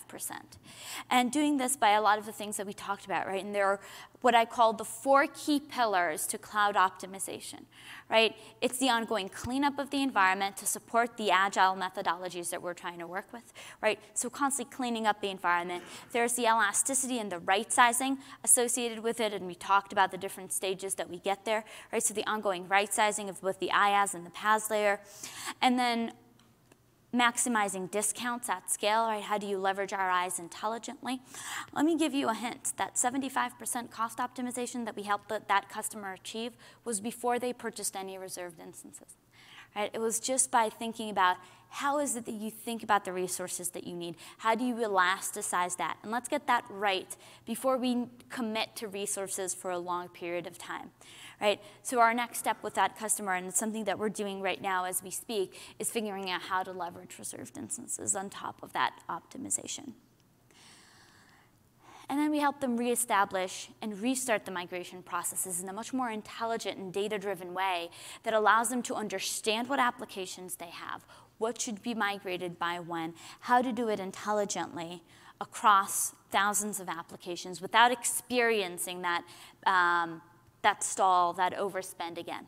[1.10, 3.44] And doing this by a lot of the things that we talked about, right?
[3.44, 3.80] And there are
[4.24, 7.64] what I call the four key pillars to cloud optimization,
[8.08, 8.34] right?
[8.62, 12.98] It's the ongoing cleanup of the environment to support the agile methodologies that we're trying
[13.00, 14.00] to work with, right?
[14.14, 15.84] So constantly cleaning up the environment.
[16.12, 20.16] There's the elasticity and the right sizing associated with it, and we talked about the
[20.16, 22.02] different stages that we get there, right?
[22.02, 25.00] So the ongoing right sizing of both the IaaS and the PaaS layer.
[25.60, 26.12] And then
[27.14, 29.22] maximizing discounts at scale, right?
[29.22, 31.22] How do you leverage ROIs intelligently?
[31.72, 32.72] Let me give you a hint.
[32.76, 36.52] That 75% cost optimization that we helped that customer achieve
[36.84, 39.16] was before they purchased any reserved instances.
[39.76, 39.90] Right?
[39.92, 41.36] It was just by thinking about
[41.68, 44.14] how is it that you think about the resources that you need?
[44.38, 45.96] How do you elasticize that?
[46.02, 50.56] And let's get that right before we commit to resources for a long period of
[50.56, 50.90] time
[51.44, 51.60] right?
[51.82, 54.84] So our next step with that customer, and it's something that we're doing right now
[54.84, 58.94] as we speak, is figuring out how to leverage reserved instances on top of that
[59.10, 59.92] optimization.
[62.08, 66.10] And then we help them reestablish and restart the migration processes in a much more
[66.10, 67.90] intelligent and data-driven way
[68.22, 71.04] that allows them to understand what applications they have,
[71.36, 75.02] what should be migrated by when, how to do it intelligently
[75.42, 79.24] across thousands of applications without experiencing that
[79.66, 80.22] um,
[80.64, 82.46] that stall, that overspend again?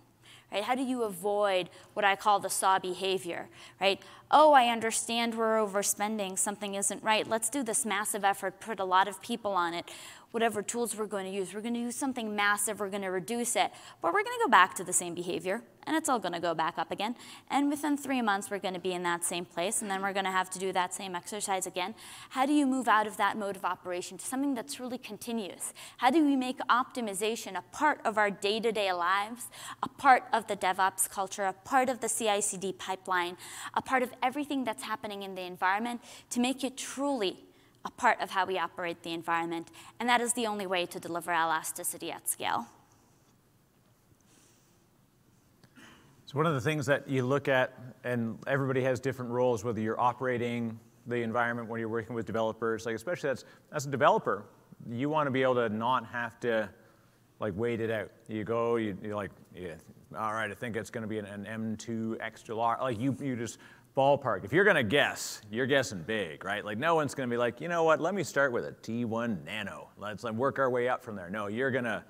[0.52, 0.64] Right?
[0.64, 3.48] How do you avoid what I call the saw behavior,
[3.80, 4.00] right?
[4.28, 7.28] Oh, I understand we're overspending, something isn't right.
[7.28, 9.88] Let's do this massive effort, put a lot of people on it
[10.36, 11.54] whatever tools we're going to use.
[11.54, 13.70] We're going to use something massive, we're going to reduce it,
[14.02, 16.40] but we're going to go back to the same behavior, and it's all going to
[16.40, 17.14] go back up again.
[17.48, 20.12] And within three months, we're going to be in that same place, and then we're
[20.12, 21.94] going to have to do that same exercise again.
[22.28, 25.72] How do you move out of that mode of operation to something that's really continuous?
[25.96, 29.48] How do we make optimization a part of our day to day lives,
[29.82, 33.38] a part of the DevOps culture, a part of the CI CD pipeline,
[33.72, 36.00] a part of everything that's happening in the environment
[36.30, 37.36] to make it truly
[37.84, 39.68] a part of how we operate the environment,
[40.00, 42.66] and that is the only way to deliver elasticity at scale.
[46.26, 49.80] So one of the things that you look at, and everybody has different roles, whether
[49.80, 54.44] you're operating the environment when you're working with developers, like especially as, as a developer,
[54.90, 56.68] you want to be able to not have to
[57.38, 58.10] like wait it out.
[58.28, 59.74] You go, you, you're like, yeah,
[60.18, 62.80] all right, I think it's going to be an, an M2 extra large.
[62.80, 63.58] Like you, you just
[63.96, 64.44] ballpark.
[64.44, 66.64] If you're going to guess, you're guessing big, right?
[66.64, 68.00] Like no one's going to be like, you know what?
[68.00, 69.88] Let me start with a T1 Nano.
[69.96, 71.30] Let's work our way up from there.
[71.30, 72.04] No, you're going to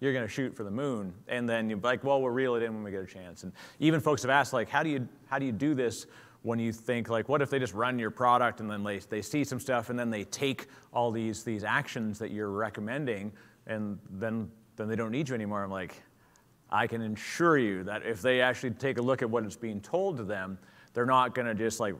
[0.00, 2.62] you're going to shoot for the moon, and then you're like, well, we'll reel it
[2.62, 3.42] in when we get a chance.
[3.44, 6.06] And even folks have asked, like, how do you how do you do this
[6.42, 9.22] when you think like, what if they just run your product and then they, they
[9.22, 13.32] see some stuff and then they take all these these actions that you're recommending,
[13.66, 15.64] and then then they don't need you anymore?
[15.64, 16.02] I'm like,
[16.70, 19.80] I can assure you that if they actually take a look at what is being
[19.80, 20.58] told to them,
[20.94, 21.94] they're not going to just like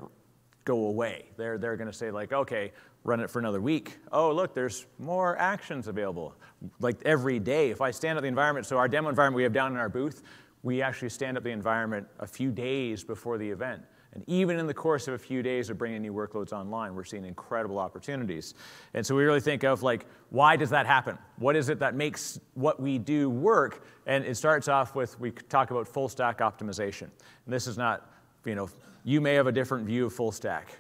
[0.65, 1.27] go away.
[1.37, 3.99] They're, they're going to say like, okay, run it for another week.
[4.13, 6.35] Oh, look, there's more actions available.
[6.81, 9.53] Like every day, if I stand up the environment, so our demo environment we have
[9.53, 10.23] down in our booth,
[10.63, 13.83] we actually stand up the environment a few days before the event.
[14.15, 17.05] And even in the course of a few days of bringing new workloads online, we're
[17.05, 18.55] seeing incredible opportunities.
[18.95, 21.19] And so we really think of like, why does that happen?
[21.37, 23.85] What is it that makes what we do work?
[24.07, 27.03] And it starts off with, we talk about full stack optimization.
[27.03, 28.09] And this is not
[28.47, 28.69] you know,
[29.05, 30.79] you may have a different view of full stack.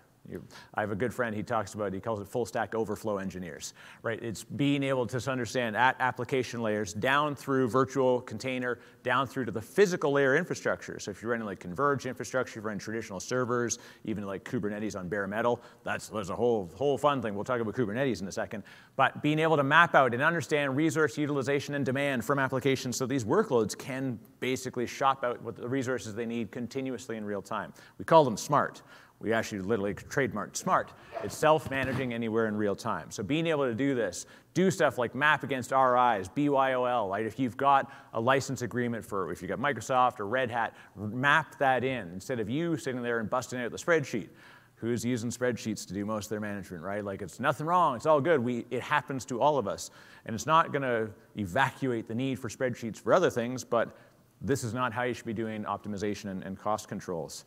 [0.74, 3.74] I have a good friend, he talks about, he calls it full stack overflow engineers,
[4.02, 4.20] right?
[4.22, 9.52] It's being able to understand at application layers down through virtual container, down through to
[9.52, 10.98] the physical layer infrastructure.
[10.98, 15.08] So if you're running like converged infrastructure, you're running traditional servers, even like Kubernetes on
[15.08, 17.34] bare metal, that's, a whole, whole fun thing.
[17.34, 18.64] We'll talk about Kubernetes in a second.
[18.96, 23.06] But being able to map out and understand resource utilization and demand from applications so
[23.06, 27.74] these workloads can basically shop out what the resources they need continuously in real time.
[27.98, 28.82] We call them smart
[29.24, 30.92] We actually literally trademarked smart.
[31.22, 33.10] It's self-managing anywhere in real time.
[33.10, 37.24] So being able to do this, do stuff like map against RIs, BYOL, right?
[37.24, 41.56] If you've got a license agreement for, if you've got Microsoft or Red Hat, map
[41.58, 44.28] that in instead of you sitting there and busting out the spreadsheet
[44.74, 47.02] who's using spreadsheets to do most of their management, right?
[47.02, 48.40] Like it's nothing wrong, it's all good.
[48.40, 49.90] We, it happens to all of us.
[50.26, 51.08] And it's not gonna
[51.38, 53.96] evacuate the need for spreadsheets for other things, but
[54.42, 57.46] this is not how you should be doing optimization and, and cost controls.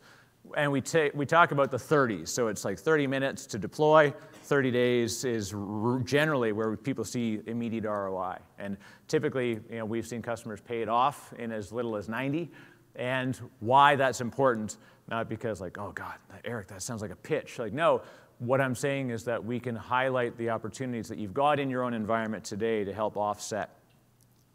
[0.56, 4.12] And we, ta- we talk about the 30s, so it's like 30 minutes to deploy,
[4.44, 8.38] 30 days is r- generally where people see immediate ROI.
[8.58, 12.50] And typically, you know, we've seen customers pay it off in as little as 90.
[12.96, 14.76] And why that's important
[15.08, 17.58] not because, like, oh God, Eric, that sounds like a pitch.
[17.58, 18.02] Like, no,
[18.38, 21.82] what I'm saying is that we can highlight the opportunities that you've got in your
[21.82, 23.78] own environment today to help offset.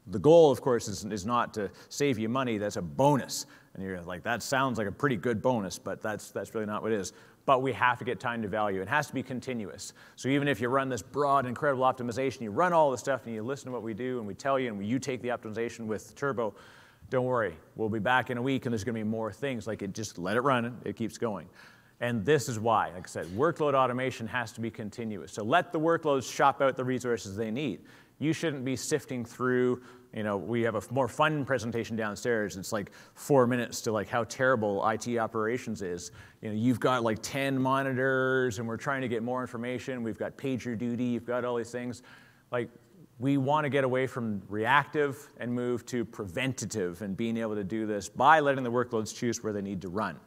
[0.07, 3.45] The goal, of course, is, is not to save you money, that's a bonus.
[3.73, 6.83] And you're like, that sounds like a pretty good bonus, but that's, that's really not
[6.83, 7.13] what it is.
[7.45, 8.81] But we have to get time to value.
[8.81, 9.93] It has to be continuous.
[10.15, 13.33] So even if you run this broad, incredible optimization, you run all the stuff and
[13.33, 15.87] you listen to what we do and we tell you and you take the optimization
[15.87, 16.53] with Turbo,
[17.09, 19.67] don't worry, we'll be back in a week and there's going to be more things.
[19.67, 21.49] Like it, just let it run, it keeps going.
[21.99, 25.31] And this is why, like I said, workload automation has to be continuous.
[25.31, 27.81] So let the workloads shop out the resources they need.
[28.19, 29.81] You shouldn't be sifting through,
[30.13, 32.55] you know, we have a more fun presentation downstairs.
[32.55, 36.11] It's like four minutes to like how terrible IT operations is.
[36.41, 40.03] You know, you've got like 10 monitors and we're trying to get more information.
[40.03, 42.03] We've got PagerDuty, you've got all these things.
[42.51, 42.69] Like
[43.17, 47.63] we want to get away from reactive and move to preventative and being able to
[47.63, 50.19] do this by letting the workloads choose where they need to run.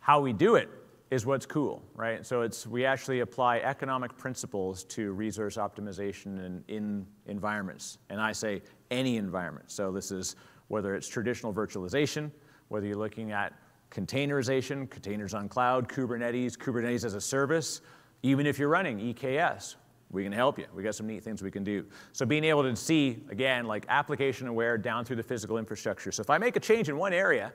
[0.00, 0.68] How we do it
[1.14, 2.26] is what's cool, right?
[2.26, 7.98] So it's we actually apply economic principles to resource optimization in, in environments.
[8.10, 9.70] And I say any environment.
[9.70, 10.34] So this is
[10.68, 12.32] whether it's traditional virtualization,
[12.68, 13.52] whether you're looking at
[13.90, 17.80] containerization, containers on cloud, Kubernetes, Kubernetes as a service,
[18.24, 19.76] even if you're running EKS,
[20.10, 20.66] we can help you.
[20.74, 21.84] We got some neat things we can do.
[22.12, 26.10] So being able to see, again, like application aware down through the physical infrastructure.
[26.10, 27.52] So if I make a change in one area,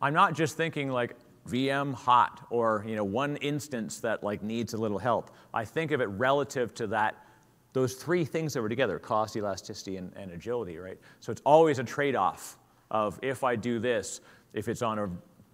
[0.00, 1.16] I'm not just thinking like
[1.48, 5.34] VM hot or you know one instance that like needs a little help.
[5.54, 7.24] I think of it relative to that
[7.72, 10.98] those three things that were together, cost, elasticity, and, and agility, right?
[11.20, 12.58] So it's always a trade-off
[12.90, 14.20] of if I do this,
[14.52, 15.08] if it's on a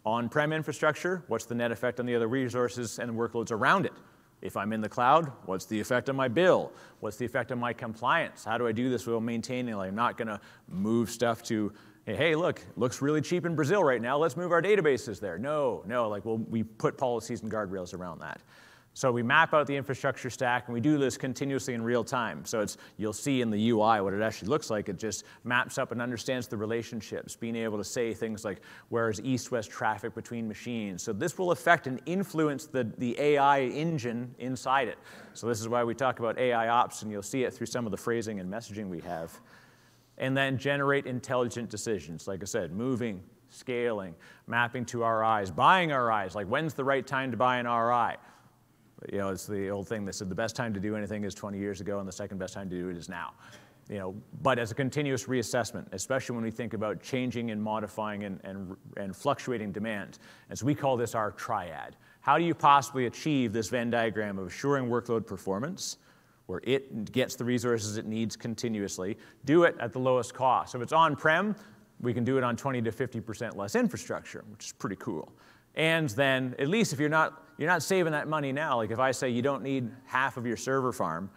[0.07, 3.93] on-prem infrastructure, what's the net effect on the other resources and workloads around it?
[4.41, 6.73] If I'm in the cloud, what's the effect on my bill?
[7.01, 8.45] What's the effect on my compliance?
[8.45, 9.75] How do I do this while maintaining?
[9.75, 11.73] Like, I'm not going to move stuff to,
[12.15, 14.17] hey, look, looks really cheap in Brazil right now.
[14.17, 15.39] Let's move our databases there.
[15.39, 18.41] No, no, like, well, we put policies and guardrails around that.
[18.97, 22.47] So we map out the infrastructure stack and we do this continuously in real time.
[22.47, 24.89] So it's, you'll see in the UI what it actually looks like.
[24.89, 29.11] It just maps up and understands the relationships, being able to say things like where
[29.11, 31.03] is east-west traffic between machines.
[31.03, 34.97] So this will affect and influence the, the AI engine inside it.
[35.35, 37.85] So this is why we talk about AI ops and you'll see it through some
[37.85, 39.39] of the phrasing and messaging we have.
[40.19, 42.27] And then generate intelligent decisions.
[42.27, 44.15] Like I said, moving, scaling,
[44.47, 48.17] mapping to RIs, buying RIs, like when's the right time to buy an RI?
[49.13, 51.35] You know, it's the old thing that said the best time to do anything is
[51.35, 53.35] 20 years ago, and the second best time to do it is now.
[53.89, 58.25] You know, but as a continuous reassessment, especially when we think about changing and modifying
[58.25, 60.19] and, and, and fluctuating demand.
[60.51, 61.95] And so we call this our triad.
[62.21, 65.99] How do you possibly achieve this Venn diagram of assuring workload performance,
[66.47, 70.73] where it gets the resources it needs continuously, do it at the lowest cost?
[70.73, 71.57] So if it's on-prem,
[72.01, 75.33] we can do it on 20 to 50% less infrastructure, which is pretty cool.
[75.75, 78.99] And then, at least if you're not, you're not saving that money now, like if
[78.99, 81.31] I say you don't need half of your server farm,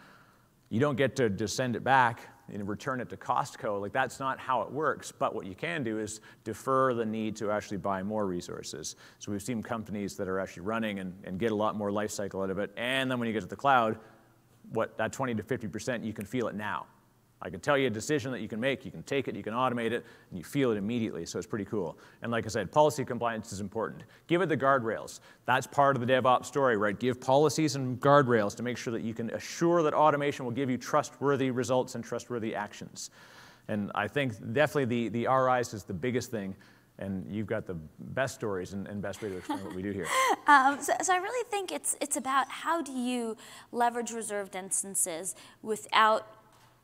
[0.70, 3.80] you don't get to just send it back and return it to Costco.
[3.82, 5.12] Like that's not how it works.
[5.12, 8.96] But what you can do is defer the need to actually buy more resources.
[9.20, 12.12] So we've seen companies that are actually running and, and get a lot more life
[12.12, 12.72] cycle out of it.
[12.78, 13.98] And then when you get to the cloud,
[14.72, 16.86] what that 20 to 50%, you can feel it now.
[17.42, 19.44] I can tell you a decision that you can make, you can take it, you
[19.44, 21.98] can automate it, and you feel it immediately, so it's pretty cool.
[22.22, 24.04] And like I said, policy compliance is important.
[24.28, 25.22] Give it the guardrails.
[25.46, 27.00] That's part of the DevOps story, right?
[27.00, 30.70] Give policies and guardrails to make sure that you can assure that automation will give
[30.70, 33.10] you trustworthy results and trustworthy actions.
[33.70, 36.56] And I think definitely the, the RIs is the biggest thing
[37.00, 39.92] and you've got the best stories and, and best way to explain what we do
[39.92, 40.08] here.
[40.48, 43.38] Um, so, so, I really think it's it's about how do you
[43.72, 46.26] leverage reserved instances without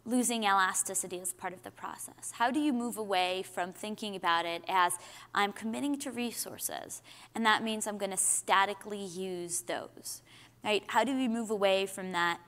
[0.06, 2.32] losing elasticity as part of the process?
[2.34, 4.94] How do you move away from thinking about it as
[5.34, 7.02] I'm committing to resources,
[7.34, 10.22] and that means I'm going to statically use those?
[10.64, 10.84] Right?
[10.88, 12.40] How do we move away from that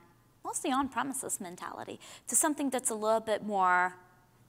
[0.44, 3.96] mostly on-premises mentality to something that's a little bit more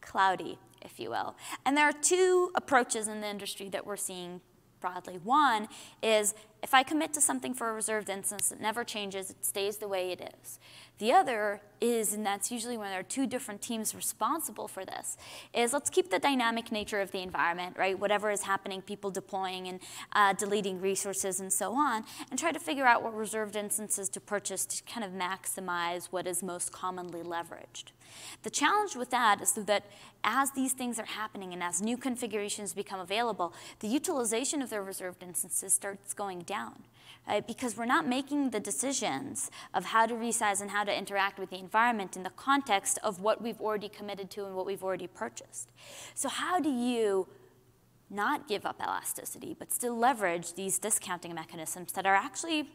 [0.01, 1.37] cloudy, if you will?
[1.65, 4.41] And there are two approaches in the industry that we're seeing
[4.81, 5.19] broadly.
[5.23, 5.69] One
[6.03, 9.79] is if I commit to something for a reserved instance, it never changes, it stays
[9.79, 10.59] the way it is.
[10.99, 15.17] The other is, and that's usually when there are two different teams responsible for this,
[15.55, 17.97] is let's keep the dynamic nature of the environment, right?
[17.97, 19.81] Whatever is happening, people deploying and
[20.13, 24.21] uh, deleting resources and so on, and try to figure out what reserved instances to
[24.21, 27.93] purchase to kind of maximize what is most commonly leveraged.
[28.43, 29.85] The challenge with that is that
[30.25, 34.83] as these things are happening and as new configurations become available, the utilization of their
[34.83, 36.85] reserved instances starts going down.
[37.27, 37.47] Right?
[37.47, 41.51] Because we're not making the decisions of how to resize and how to interact with
[41.51, 45.07] the environment in the context of what we've already committed to and what we've already
[45.07, 45.71] purchased.
[46.15, 47.29] So how do you
[48.11, 52.71] not give up elasticity, but still leverage these discounting mechanisms that are actually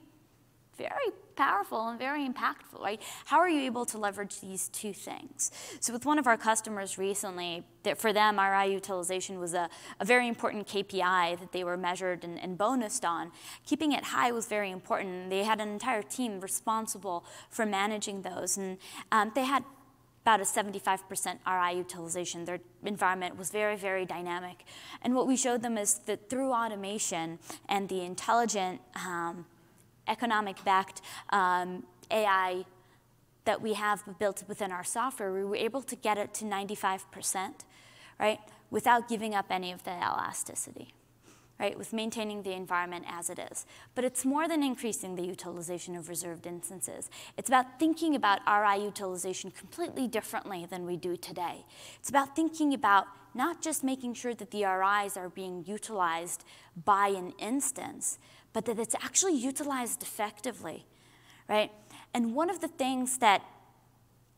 [0.77, 3.01] very powerful and very impactful, right?
[3.25, 5.51] How are you able to leverage these two things?
[5.79, 9.69] So with one of our customers recently, that for them, RI utilization was a,
[9.99, 13.31] a very important KPI that they were measured and, and bonused on.
[13.65, 15.29] Keeping it high was very important.
[15.29, 18.57] They had an entire team responsible for managing those.
[18.57, 18.77] And
[19.11, 19.63] um, they had
[20.23, 20.99] about a 75%
[21.45, 22.45] RI utilization.
[22.45, 24.63] Their environment was very, very dynamic.
[25.01, 29.45] And what we showed them is that through automation and the intelligent um,
[30.07, 32.65] economic backed um, AI
[33.45, 37.51] that we have built within our software, we were able to get it to 95%,
[38.19, 38.39] right,
[38.71, 40.93] without giving up any of the elasticity,
[41.59, 43.65] right, with maintaining the environment as it is.
[43.95, 47.09] But it's more than increasing the utilization of reserved instances.
[47.37, 51.65] It's about thinking about RI utilization completely differently than we do today.
[51.99, 56.43] It's about thinking about not just making sure that the RIs are being utilized
[56.85, 58.19] by an instance,
[58.53, 60.85] but that it's actually utilized effectively,
[61.49, 61.71] right?
[62.13, 63.41] And one of the things that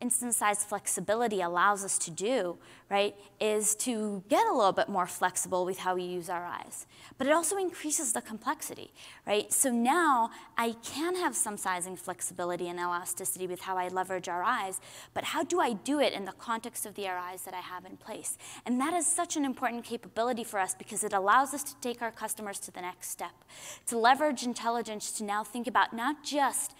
[0.01, 2.57] instance size flexibility allows us to do,
[2.89, 6.85] right, is to get a little bit more flexible with how we use RIs.
[7.17, 8.91] But it also increases the complexity,
[9.25, 9.51] right?
[9.53, 14.81] So now I can have some sizing flexibility and elasticity with how I leverage RIs,
[15.13, 17.85] but how do I do it in the context of the RIs that I have
[17.85, 18.37] in place?
[18.65, 22.01] And that is such an important capability for us because it allows us to take
[22.01, 23.45] our customers to the next step,
[23.87, 26.75] to leverage intelligence to now think about not just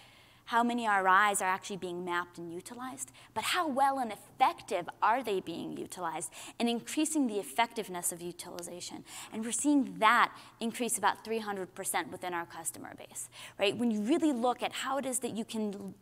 [0.46, 5.24] how many RIs are actually being mapped and utilized, but how well and effective are
[5.24, 9.04] they being utilized, and increasing the effectiveness of utilization.
[9.34, 13.30] And we're seeing that increase about 300% within our customer base,
[13.60, 13.76] right?
[13.76, 15.96] When you really look at how it is that you can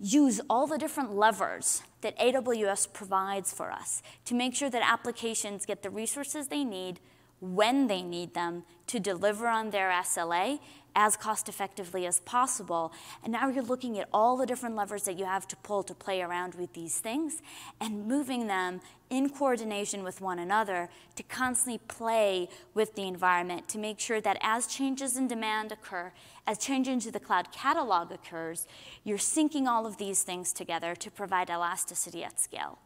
[0.00, 5.66] use all the different levers that AWS provides for us to make sure that applications
[5.66, 7.00] get the resources they need
[7.40, 10.58] when they need them to deliver on their SLA
[10.94, 12.92] as cost effectively as possible.
[13.22, 15.94] And now you're looking at all the different levers that you have to pull to
[15.94, 17.42] play around with these things
[17.80, 23.78] and moving them in coordination with one another to constantly play with the environment to
[23.78, 26.12] make sure that as changes in demand occur,
[26.46, 28.66] as change into the cloud catalog occurs,
[29.04, 32.78] you're syncing all of these things together to provide elasticity at scale.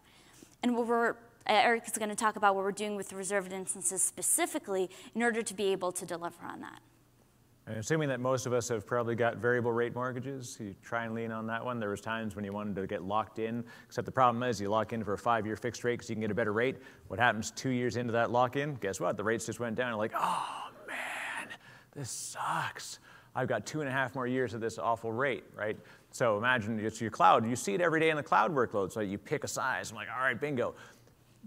[0.62, 3.52] And what we're uh, Eric is going to talk about what we're doing with reserved
[3.52, 6.80] instances specifically in order to be able to deliver on that.
[7.66, 11.32] Assuming that most of us have probably got variable rate mortgages, you try and lean
[11.32, 11.80] on that one.
[11.80, 14.68] There was times when you wanted to get locked in, except the problem is you
[14.68, 16.76] lock in for a five-year fixed rate because you can get a better rate.
[17.08, 18.74] What happens two years into that lock-in?
[18.74, 19.16] Guess what?
[19.16, 19.88] The rates just went down.
[19.88, 21.48] You're like, oh man,
[21.94, 22.98] this sucks.
[23.34, 25.78] I've got two and a half more years of this awful rate, right?
[26.10, 27.48] So imagine it's your cloud.
[27.48, 28.92] You see it every day in the cloud workload.
[28.92, 29.90] So you pick a size.
[29.90, 30.74] I'm like, all right, bingo.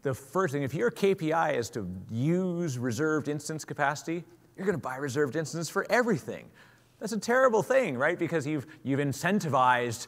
[0.02, 4.24] The first thing, if your KPI is to use reserved instance capacity,
[4.58, 6.50] you're going to buy reserved instances for everything.
[7.00, 8.18] That's a terrible thing, right?
[8.18, 10.08] Because you've, you've incentivized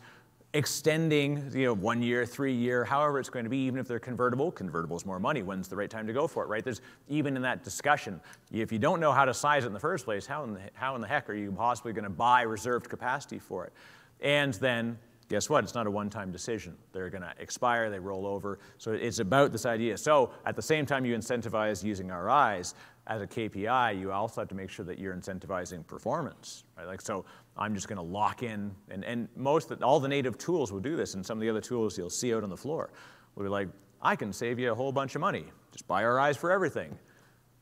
[0.53, 3.99] extending, you know, one year, three year, however it's going to be, even if they're
[3.99, 4.51] convertible.
[4.51, 5.43] Convertible is more money.
[5.43, 6.63] When's the right time to go for it, right?
[6.63, 8.19] There's even in that discussion,
[8.51, 10.61] if you don't know how to size it in the first place, how in the,
[10.73, 13.73] how in the heck are you possibly going to buy reserved capacity for it?
[14.21, 14.97] And then
[15.29, 15.63] guess what?
[15.63, 16.75] It's not a one-time decision.
[16.91, 18.57] They're going to expire, they roll over.
[18.79, 19.97] So it's about this idea.
[19.97, 22.73] So at the same time you incentivize using RIs,
[23.09, 26.85] as a KPI, you also have to make sure that you're incentivizing performance, right?
[26.85, 27.25] Like, so
[27.57, 30.95] I'm just going to lock in, and, and most, all the native tools will do
[30.95, 32.91] this, and some of the other tools you'll see out on the floor
[33.35, 33.67] will be like,
[34.01, 35.45] I can save you a whole bunch of money.
[35.71, 36.97] Just buy RIs for everything.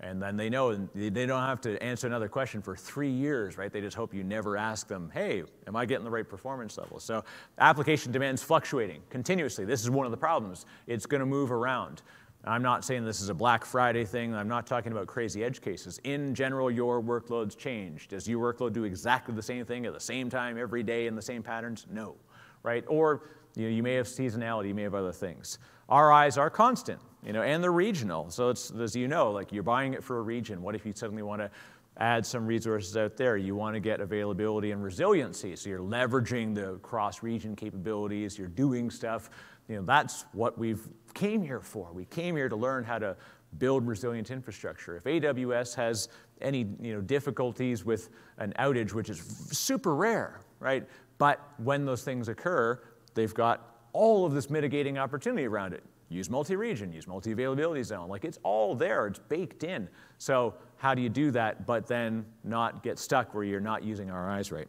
[0.01, 3.71] And then they know they don't have to answer another question for three years, right?
[3.71, 6.99] They just hope you never ask them, hey, am I getting the right performance level?
[6.99, 7.23] So
[7.57, 9.65] application demand's fluctuating continuously.
[9.65, 10.67] This is one of the problems.
[10.85, 12.03] It's going to move around.
[12.47, 14.33] I'm not saying this is a Black Friday thing.
[14.33, 15.99] I'm not talking about crazy edge cases.
[16.03, 18.07] In general, your workloads change.
[18.07, 21.15] Does your workload do exactly the same thing at the same time every day in
[21.15, 21.85] the same patterns?
[21.91, 22.15] No,
[22.63, 22.83] right?
[22.87, 23.23] Or
[23.55, 25.59] you, know, you may have seasonality, you may have other things.
[25.89, 28.29] RIs are constant, you know, and they're regional.
[28.29, 30.61] So it's, as you know, like you're buying it for a region.
[30.61, 31.51] What if you suddenly want to
[31.99, 33.37] add some resources out there.
[33.37, 35.55] You want to get availability and resiliency.
[35.55, 39.29] So you're leveraging the cross-region capabilities, you're doing stuff.
[39.68, 41.91] You know, that's what we've came here for.
[41.93, 43.18] We came here to learn how to
[43.57, 44.97] build resilient infrastructure.
[44.97, 46.09] If AWS has
[46.41, 49.20] any you know, difficulties with an outage, which is
[49.51, 50.88] super rare, right?
[51.18, 52.80] But when those things occur,
[53.13, 55.84] they've got all of this mitigating opportunity around it.
[56.09, 58.07] Use multi-region, use multi-availability zone.
[58.07, 59.89] Like it's all there, it's baked in.
[60.20, 64.09] So how do you do that, but then not get stuck where you're not using
[64.09, 64.68] RIs right?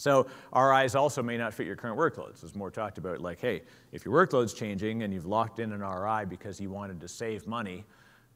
[0.00, 0.26] So
[0.56, 2.42] RIs also may not fit your current workloads.
[2.42, 3.60] As more talked about, like, hey,
[3.92, 7.46] if your workload's changing and you've locked in an RI because you wanted to save
[7.46, 7.84] money,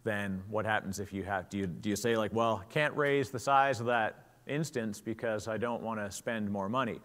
[0.03, 3.31] then what happens if you have, do you, do you say like, well, can't raise
[3.31, 7.01] the size of that instance because I don't want to spend more money?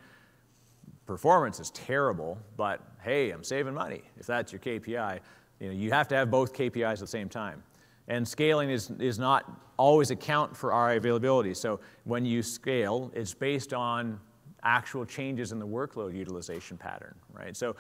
[1.06, 4.02] Performance is terrible, but hey, I'm saving money.
[4.18, 5.22] If that's your KPI,
[5.62, 7.64] you know, you have to have both KPIs at the same time.
[8.10, 11.54] And scaling is, is not always account for RI availability.
[11.54, 14.20] So when you scale, it's based on
[14.64, 17.56] actual changes in the workload utilization pattern, right?
[17.56, 17.76] So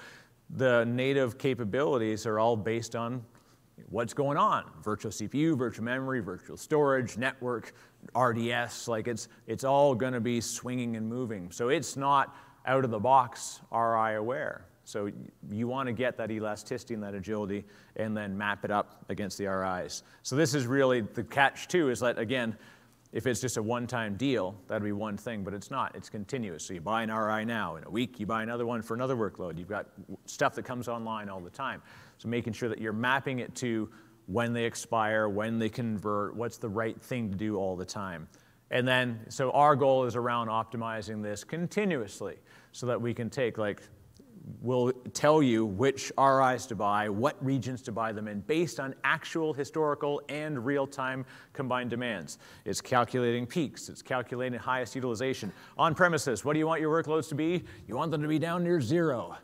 [0.56, 3.24] the native capabilities are all based on
[3.90, 4.66] what's going on.
[4.84, 7.74] Virtual CPU, virtual memory, virtual storage, network,
[8.16, 11.52] RDS, like it's, it's all gonna be swinging and moving.
[11.52, 14.66] So it's not out of the box RI aware.
[14.84, 15.12] So
[15.52, 17.64] you want to get that elasticity and that agility
[17.96, 20.02] and then map it up against the RIs.
[20.24, 22.58] So this is really the catch too is that again,
[23.12, 25.96] if it's just a one-time deal, that'd be one thing, but it's not.
[25.96, 26.64] It's continuous.
[26.64, 27.76] So you buy an RI now.
[27.76, 29.58] In a week, you buy another one for another workload.
[29.58, 29.88] You've got
[30.26, 31.82] stuff that comes online all the time.
[32.20, 33.90] So making sure that you're mapping it to
[34.28, 38.28] when they expire, when they convert, what's the right thing to do all the time.
[38.70, 42.36] And then, so our goal is around optimizing this continuously
[42.72, 43.82] so that we can take like
[44.62, 48.96] will tell you which RIs to buy, what regions to buy them in, based on
[49.04, 52.38] actual historical and real-time combined demands.
[52.66, 53.90] It's calculating peaks.
[53.90, 55.52] It's calculating highest utilization.
[55.78, 57.64] On premises, what do you want your workloads to be?
[57.88, 59.38] You want them to be down near zero.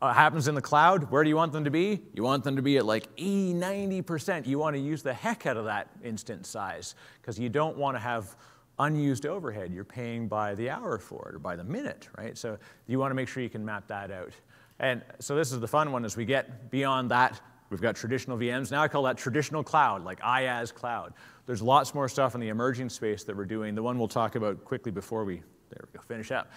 [0.00, 2.00] Uh, happens in the cloud, where do you want them to be?
[2.14, 4.46] You want them to be at like E 90%.
[4.46, 7.96] You want to use the heck out of that instance size because you don't want
[7.96, 8.36] to have
[8.78, 9.72] unused overhead.
[9.72, 12.36] You're paying by the hour for it or by the minute, right?
[12.36, 14.32] So you want to make sure you can map that out.
[14.80, 17.40] And so this is the fun one as we get beyond that.
[17.70, 18.70] We've got traditional VMs.
[18.70, 21.12] Now I call that traditional cloud, like IaaS cloud.
[21.46, 23.74] There's lots more stuff in the emerging space that we're doing.
[23.74, 25.36] The one we'll talk about quickly before we,
[25.70, 26.50] there we go, finish up.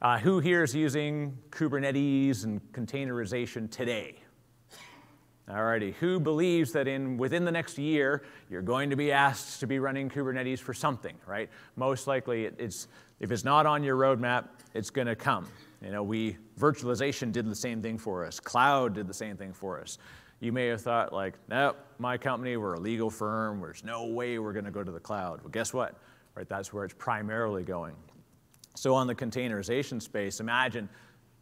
[0.00, 4.16] Uh, who here is using Kubernetes and containerization today?
[5.48, 9.66] Alrighty, who believes that in within the next year you're going to be asked to
[9.66, 11.48] be running Kubernetes for something, right?
[11.76, 12.88] Most likely, it's
[13.18, 15.46] if it's not on your roadmap, it's going to come.
[15.82, 18.38] You know, we virtualization did the same thing for us.
[18.40, 19.98] Cloud did the same thing for us.
[20.40, 23.60] You may have thought like, nope, my company, we're a legal firm.
[23.60, 25.40] There's no way we're going to go to the cloud.
[25.40, 25.94] Well, guess what?
[26.34, 27.96] Right, that's where it's primarily going.
[28.76, 30.88] So on the containerization space, imagine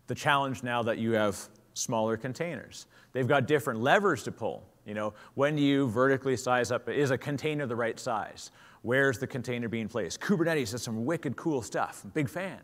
[0.07, 1.39] the challenge now that you have
[1.77, 2.87] smaller containers.
[3.13, 4.65] They've got different levers to pull.
[4.85, 6.89] You know, when do you vertically size up?
[6.89, 8.51] Is a container the right size?
[8.83, 10.21] Where's the container being placed?
[10.21, 12.05] Kubernetes does some wicked cool stuff.
[12.15, 12.59] Big fan.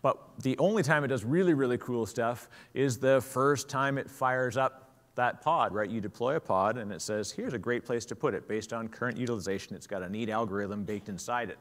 [0.00, 4.10] But the only time it does really, really cool stuff is the first time it
[4.10, 5.90] fires up that pod, right?
[5.90, 8.72] You deploy a pod and it says, here's a great place to put it based
[8.72, 9.74] on current utilization.
[9.74, 11.58] It's got a neat algorithm baked inside it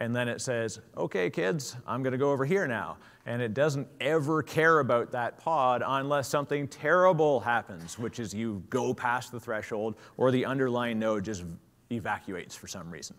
[0.00, 2.96] and then it says, okay, kids, I'm going to go over here now.
[3.26, 8.62] And it doesn't ever care about that pod unless something terrible happens, which is you
[8.70, 11.44] go past the threshold or the underlying node just
[11.90, 13.14] evacuates for some reason.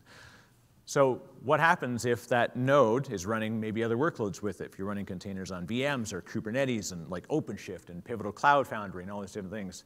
[0.86, 4.72] So what happens if that node is running maybe other workloads with it?
[4.72, 9.04] If you're running containers on VMs or Kubernetes and like OpenShift and Pivotal Cloud Foundry
[9.04, 9.84] and all these different things,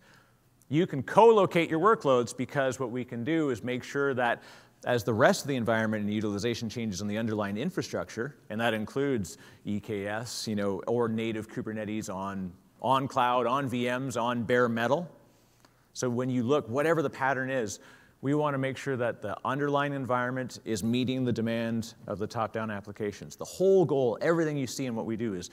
[0.69, 4.41] you can co-locate your workloads because what we can do is make sure that
[4.85, 8.73] as the rest of the environment and utilization changes in the underlying infrastructure, and that
[8.73, 15.09] includes EKS, you know, or native Kubernetes on, on cloud, on VMs, on bare metal.
[15.93, 17.79] So when you look, whatever the pattern is,
[18.21, 22.27] we want to make sure that the underlying environment is meeting the demand of the
[22.27, 23.35] top-down applications.
[23.35, 25.49] The whole goal, everything you see in what we do is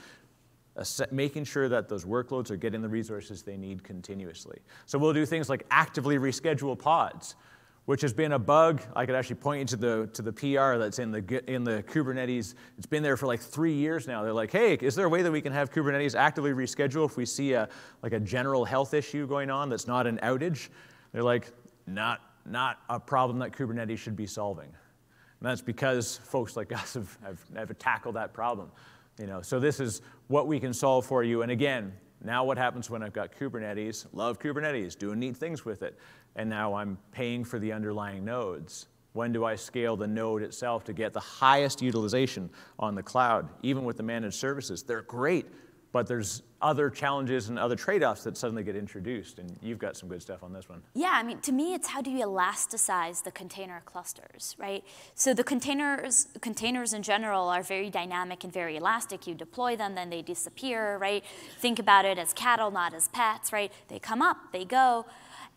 [1.10, 4.58] making sure that those workloads are getting the resources they need continuously.
[4.86, 7.34] So we'll do things like actively reschedule pods
[7.86, 8.80] which has been a bug.
[8.94, 11.82] I could actually point you to the, to the PR that's in the, in the
[11.82, 12.54] Kubernetes.
[12.78, 14.22] It's been there for like three years now.
[14.22, 17.16] They're like, hey, is there a way that we can have Kubernetes actively reschedule if
[17.16, 17.68] we see a,
[18.02, 20.68] like a general health issue going on that's not an outage?
[21.12, 21.50] They're like,
[21.86, 24.68] not, not a problem that Kubernetes should be solving.
[24.68, 28.70] And that's because folks like us have, have, have tackled that problem.
[29.18, 31.42] You know, so this is what we can solve for you.
[31.42, 31.92] And again,
[32.24, 34.06] now what happens when I've got Kubernetes?
[34.12, 35.98] Love Kubernetes, doing neat things with it
[36.36, 38.88] and now I'm paying for the underlying nodes.
[39.12, 43.48] When do I scale the node itself to get the highest utilization on the cloud?
[43.62, 45.46] Even with the managed services, they're great,
[45.92, 50.08] but there's other challenges and other trade-offs that suddenly get introduced, and you've got some
[50.08, 50.80] good stuff on this one.
[50.94, 54.84] Yeah, I mean, to me, it's how do you elasticize the container clusters, right?
[55.14, 59.26] So the containers, containers in general are very dynamic and very elastic.
[59.26, 61.24] You deploy them, then they disappear, right?
[61.58, 63.72] Think about it as cattle, not as pets, right?
[63.88, 65.04] They come up, they go.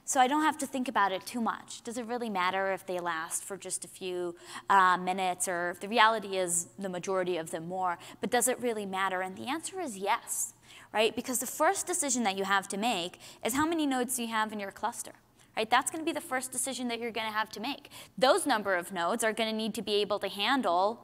[0.07, 1.81] So I don't have to think about it too much.
[1.83, 4.35] Does it really matter if they last for just a few
[4.69, 8.61] uh, minutes or if the reality is the majority of them more, but does it
[8.61, 9.21] really matter?
[9.21, 10.53] And the answer is yes,
[10.93, 11.15] right?
[11.15, 14.27] Because the first decision that you have to make is how many nodes do you
[14.27, 15.13] have in your cluster?
[15.57, 15.69] Right?
[15.69, 17.89] That's going to be the first decision that you're going to have to make.
[18.17, 20.99] Those number of nodes are going to need to be able to handle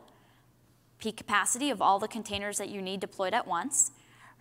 [0.99, 3.91] peak capacity of all the containers that you need deployed at once,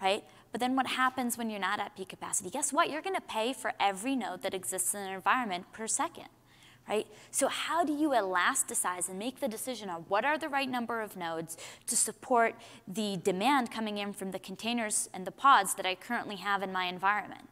[0.03, 0.25] right?
[0.53, 2.51] But then what happens when you're not at peak capacity?
[2.51, 2.91] Guess what?
[2.91, 6.29] You're going to pay for every node that exists in an environment per second.
[6.89, 7.07] Right?
[7.31, 11.03] So how do you elasticize and make the decision on what are the right number
[11.03, 12.57] of nodes to support
[12.89, 16.73] the demand coming in from the containers and the pods that I currently have in
[16.73, 17.50] my environment?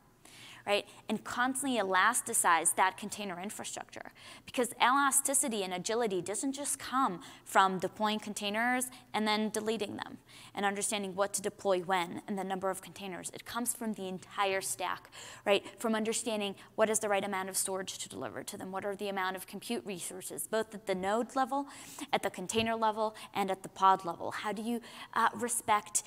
[0.68, 0.86] Right?
[1.08, 4.12] And constantly elasticize that container infrastructure.
[4.44, 10.18] Because elasticity and agility doesn't just come from deploying containers and then deleting them
[10.54, 13.30] and understanding what to deploy when and the number of containers.
[13.32, 15.10] It comes from the entire stack,
[15.46, 15.64] right?
[15.78, 18.94] From understanding what is the right amount of storage to deliver to them, what are
[18.94, 21.66] the amount of compute resources, both at the node level,
[22.12, 24.32] at the container level, and at the pod level.
[24.32, 24.82] How do you
[25.14, 26.02] uh, respect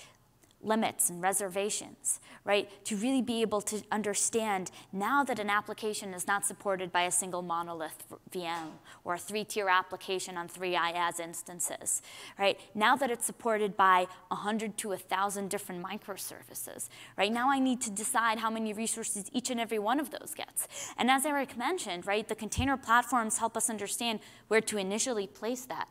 [0.64, 2.70] limits and reservations, right?
[2.86, 7.12] To really be able to understand now that an application is not supported by a
[7.12, 8.72] single monolith VM
[9.04, 12.02] or a three-tier application on three IaaS instances,
[12.38, 12.60] right?
[12.76, 17.32] Now that it's supported by 100 to 1,000 different microservices, right?
[17.32, 20.68] Now I need to decide how many resources each and every one of those gets.
[20.98, 25.66] And as Eric mentioned, right, the container platforms help us understand where to initially place
[25.66, 25.88] that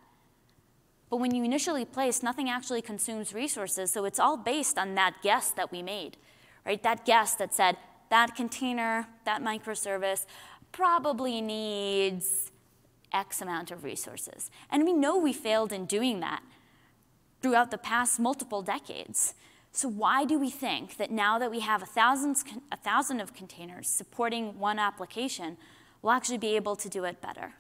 [1.11, 5.16] but when you initially place, nothing actually consumes resources, so it's all based on that
[5.22, 6.16] guess that we made,
[6.64, 6.82] right?
[6.82, 7.76] That guess that said,
[8.11, 10.24] that container, that microservice
[10.70, 12.52] probably needs
[13.12, 14.50] X amount of resources.
[14.70, 16.42] And we know we failed in doing that
[17.42, 19.34] throughout the past multiple decades.
[19.72, 21.86] So why do we think that now that we have a,
[22.72, 25.56] a thousand of containers supporting one application,
[26.02, 27.54] we'll actually be able to do it better?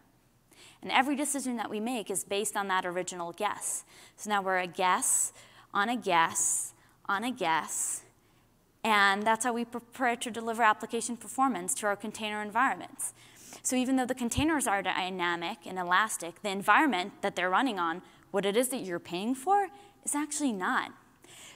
[0.82, 3.84] And every decision that we make is based on that original guess.
[4.16, 5.32] So now we're a guess
[5.72, 6.72] on a guess
[7.10, 8.02] on a guess,
[8.84, 13.12] and that's how we prepare to deliver application performance to our container environments.
[13.64, 18.00] So even though the containers are dynamic and elastic, the environment that they're running on,
[18.30, 19.68] what it is that you're paying for,
[20.04, 20.92] is actually not.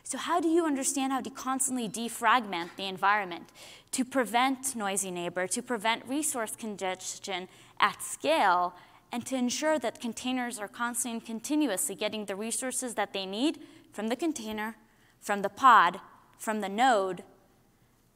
[0.02, 3.50] So how do you understand how to constantly defragment the environment
[3.92, 7.48] to prevent noisy neighbor, to prevent resource congestion
[7.78, 8.74] at scale,
[9.14, 13.60] and to ensure that containers are constantly and continuously getting the resources that they need
[13.92, 14.74] from the container,
[15.20, 16.00] from the pod,
[16.36, 17.22] from the node,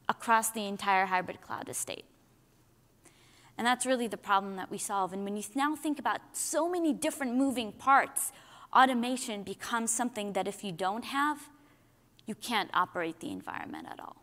[0.09, 2.03] across the entire hybrid cloud estate.
[3.57, 5.13] And that's really the problem that we solve.
[5.13, 8.33] And when you now think about so many different moving parts,
[8.73, 11.47] automation becomes something that if you don't have,
[12.25, 14.17] you can't operate the environment at all.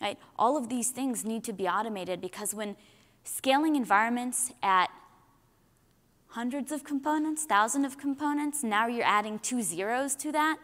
[0.00, 0.18] Right?
[0.36, 2.74] All of these things need to be automated because when
[3.22, 4.90] scaling environments at
[6.32, 10.56] hundreds of components, thousands of components, now you're adding two zeros to that,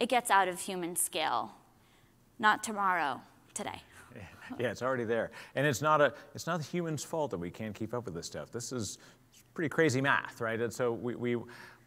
[0.00, 1.52] it gets out of human scale.
[2.38, 3.20] Not tomorrow,
[3.54, 3.82] today.
[4.60, 5.32] Yeah, it's already there.
[5.56, 8.14] And it's not, a, it's not the human's fault that we can't keep up with
[8.14, 8.52] this stuff.
[8.52, 8.98] This is
[9.54, 10.60] pretty crazy math, right?
[10.60, 11.36] And so we, we,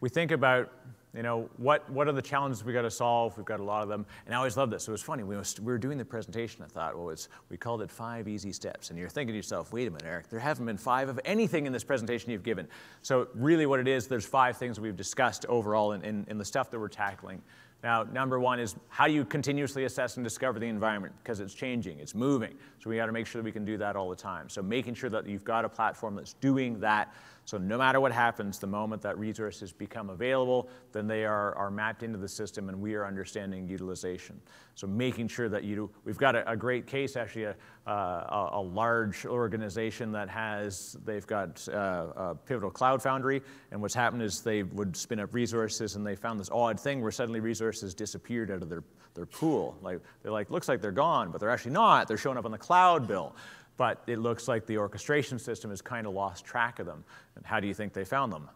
[0.01, 0.69] we think about
[1.15, 3.35] you know, what, what are the challenges we got to solve?
[3.35, 4.05] We've got a lot of them.
[4.25, 4.83] And I always love this.
[4.83, 5.23] So it was funny.
[5.23, 6.63] We, was, we were doing the presentation.
[6.63, 8.91] I thought, well, it's, we called it five easy steps.
[8.91, 11.65] And you're thinking to yourself, wait a minute, Eric, there haven't been five of anything
[11.65, 12.67] in this presentation you've given.
[13.01, 16.45] So really what it is, there's five things we've discussed overall in, in, in the
[16.45, 17.41] stuff that we're tackling.
[17.81, 21.13] Now, number one is how do you continuously assess and discover the environment?
[21.23, 22.53] Because it's changing, it's moving.
[22.79, 24.49] So we got to make sure that we can do that all the time.
[24.49, 27.13] So making sure that you've got a platform that's doing that
[27.45, 31.71] so no matter what happens, the moment that resources become available, then they are, are
[31.71, 34.39] mapped into the system and we are understanding utilization.
[34.75, 37.55] So making sure that you, we've got a, a great case, actually a,
[37.87, 43.95] a, a, large organization that has, they've got uh, a Pivotal Cloud Foundry, and what's
[43.95, 47.39] happened is they would spin up resources and they found this odd thing where suddenly
[47.39, 48.83] resources disappeared out of their,
[49.15, 49.75] their pool.
[49.81, 52.07] Like, they're like, looks like they're gone, but they're actually not.
[52.07, 53.35] They're showing up on the cloud bill
[53.79, 57.01] but it looks like the orchestration system has kind of lost track of them.
[57.37, 58.49] And how do you think they found them?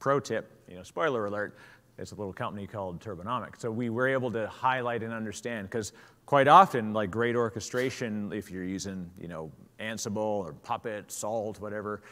[0.00, 1.56] Pro tip, you know, spoiler alert,
[1.96, 3.60] it's a little company called Turbonomic.
[3.60, 5.92] So we were able to highlight and understand, because
[6.26, 12.02] quite often, like great orchestration, if you're using, you know, Ansible or Puppet, Salt, whatever,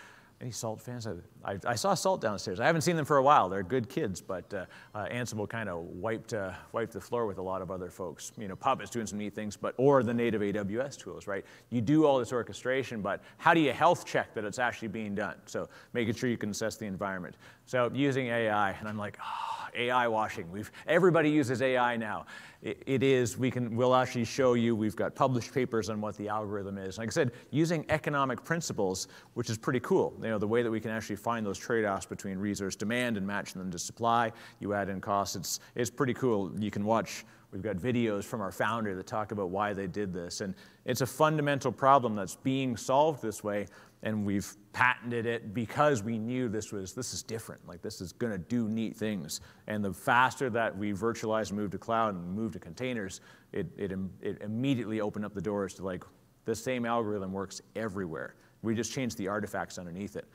[0.42, 1.06] any Salt fans?
[1.44, 2.58] I, I, saw Salt downstairs.
[2.58, 3.48] I haven't seen them for a while.
[3.48, 7.38] They're good kids, but uh, uh, Ansible kind of wiped, uh, wiped the floor with
[7.38, 8.32] a lot of other folks.
[8.36, 11.44] You know, Puppet is doing some neat things, but or the native AWS tools, right?
[11.70, 15.14] You do all this orchestration, but how do you health check that it's actually being
[15.14, 15.36] done?
[15.46, 17.36] So making sure you can assess the environment.
[17.66, 20.50] So using AI, and I'm like, oh, AI washing.
[20.50, 22.26] We've, everybody uses AI now.
[22.62, 26.16] It, it is, we can, we'll actually show you, we've got published papers on what
[26.16, 26.98] the algorithm is.
[26.98, 30.14] Like I said, using economic principles, which is pretty cool.
[30.22, 33.26] You know, the way that we can actually find those trade-offs between resource demand and
[33.26, 34.32] matching them to supply.
[34.60, 36.52] You add in costs, it's, it's pretty cool.
[36.58, 40.12] You can watch, we've got videos from our founder that talk about why they did
[40.12, 40.40] this.
[40.40, 40.54] And
[40.84, 43.66] it's a fundamental problem that's being solved this way
[44.02, 48.12] and we've patented it because we knew this was this is different like this is
[48.12, 52.34] to do neat things and the faster that we virtualize and move to cloud and
[52.34, 53.20] move to containers
[53.52, 56.04] it, it, it immediately opened up the doors to like
[56.44, 60.26] the same algorithm works everywhere we just change the artifacts underneath it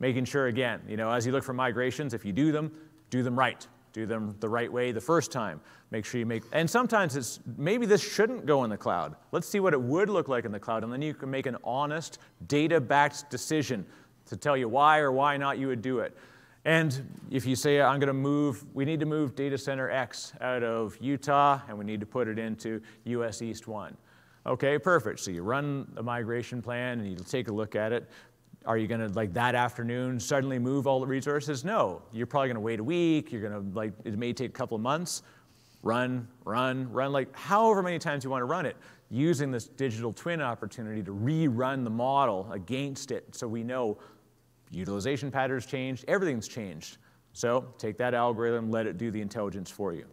[0.00, 2.72] making sure again you know as you look for migrations if you do them
[3.10, 5.60] do them right do them the right way the first time.
[5.90, 9.14] Make sure you make, and sometimes it's maybe this shouldn't go in the cloud.
[9.32, 11.46] Let's see what it would look like in the cloud, and then you can make
[11.46, 12.18] an honest,
[12.48, 13.86] data backed decision
[14.26, 16.14] to tell you why or why not you would do it.
[16.66, 20.32] And if you say, I'm going to move, we need to move data center X
[20.40, 23.94] out of Utah and we need to put it into US East 1.
[24.46, 25.20] Okay, perfect.
[25.20, 28.10] So you run a migration plan and you take a look at it.
[28.66, 31.64] Are you going to, like that afternoon, suddenly move all the resources?
[31.64, 32.02] No.
[32.12, 33.32] You're probably going to wait a week.
[33.32, 35.22] You're going to, like, it may take a couple of months.
[35.82, 38.74] Run, run, run, like however many times you want to run it,
[39.10, 43.98] using this digital twin opportunity to rerun the model against it so we know
[44.70, 46.96] utilization patterns changed, everything's changed.
[47.34, 50.06] So take that algorithm, let it do the intelligence for you.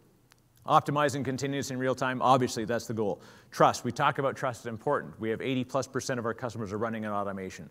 [0.66, 3.20] Optimizing continuous in real time, obviously that's the goal.
[3.50, 5.18] Trust, we talk about trust is important.
[5.18, 7.68] We have 80 plus percent of our customers are running on automation.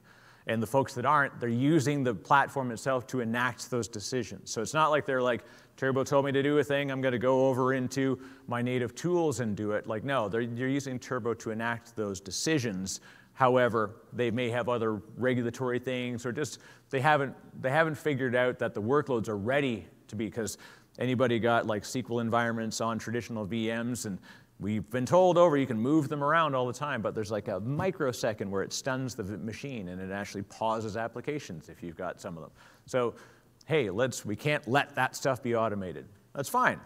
[0.47, 4.51] And the folks that aren't, they're using the platform itself to enact those decisions.
[4.51, 5.43] So it's not like they're like,
[5.77, 8.93] Turbo told me to do a thing, I'm going to go over into my native
[8.95, 9.87] tools and do it.
[9.87, 13.01] Like, no, they're, you're using Turbo to enact those decisions.
[13.33, 18.59] However, they may have other regulatory things or just they haven't, they haven't figured out
[18.59, 20.57] that the workloads are ready to be because
[20.99, 24.19] anybody got like SQL environments on traditional VMs and
[24.61, 27.47] We've been told over you can move them around all the time, but there's like
[27.47, 32.21] a microsecond where it stuns the machine and it actually pauses applications if you've got
[32.21, 32.51] some of them.
[32.85, 33.15] So,
[33.65, 36.05] hey, let's, we can't let that stuff be automated.
[36.35, 36.79] That's fine.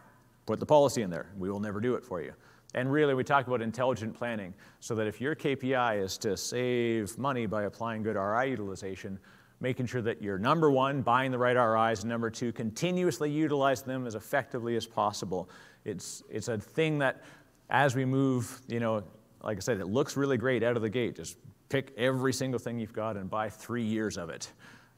[0.46, 1.28] Put the policy in there.
[1.38, 2.32] We will never do it for you.
[2.76, 7.18] And really, we talk about intelligent planning so that if your KPI is to save
[7.18, 9.20] money by applying good RI utilization,
[9.66, 13.82] making sure that you're number one, buying the right RIs, and number two, continuously utilize
[13.82, 15.50] them as effectively as possible.
[15.86, 17.24] It's, it's a thing that
[17.72, 19.04] as we move, you know,
[19.42, 21.16] like I said, it looks really great out of the gate.
[21.16, 21.40] Just
[21.70, 24.52] pick every single thing you've got and buy three years of it.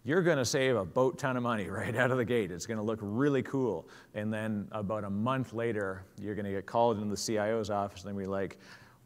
[0.04, 2.52] You're going to save a boat ton of money right out of the gate.
[2.52, 3.88] It's going to look really cool.
[4.16, 8.04] And then about a month later, you're going to get called into the CIO's office
[8.04, 8.58] and be like,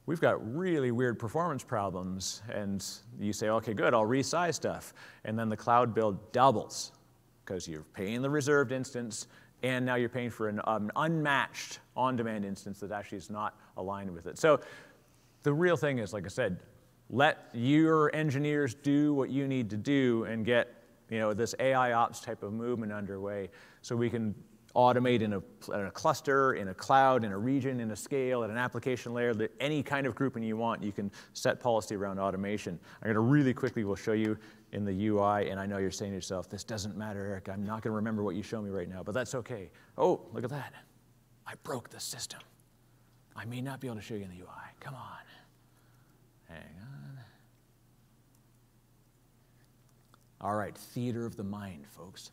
[0.06, 2.41] we've got really weird performance problems.
[2.52, 2.86] And
[3.20, 4.93] you say, okay, good, I'll resize stuff.
[5.26, 6.91] And then the cloud bill doubles
[7.45, 9.28] because you're paying the reserved instance
[9.64, 14.10] and now you're paying for an um, unmatched on-demand instance that actually is not aligned
[14.10, 14.38] with it.
[14.39, 14.60] So
[15.43, 16.58] the real thing is, like I said,
[17.10, 21.91] let your engineers do what you need to do and get you know, this AI
[21.91, 23.49] ops type of movement underway
[23.82, 24.34] so we can
[24.76, 25.42] automate in a,
[25.74, 29.14] in a cluster, in a cloud, in a region, in a scale, at an application
[29.14, 32.80] layer, any kind of grouping you want, you can set policy around automation.
[33.02, 34.38] I'm going to really quickly we'll show you
[34.72, 37.50] in the UI, and I know you're saying to yourself, this doesn't matter, Eric.
[37.50, 39.70] I'm not going to remember what you show me right now, but that's okay.
[39.98, 40.74] Oh, look at that.
[41.46, 42.40] I broke the system.
[43.36, 44.48] I may not be able to show you in the UI.
[44.80, 45.02] Come on.
[46.48, 47.20] Hang on.
[50.40, 52.32] All right, theater of the mind, folks.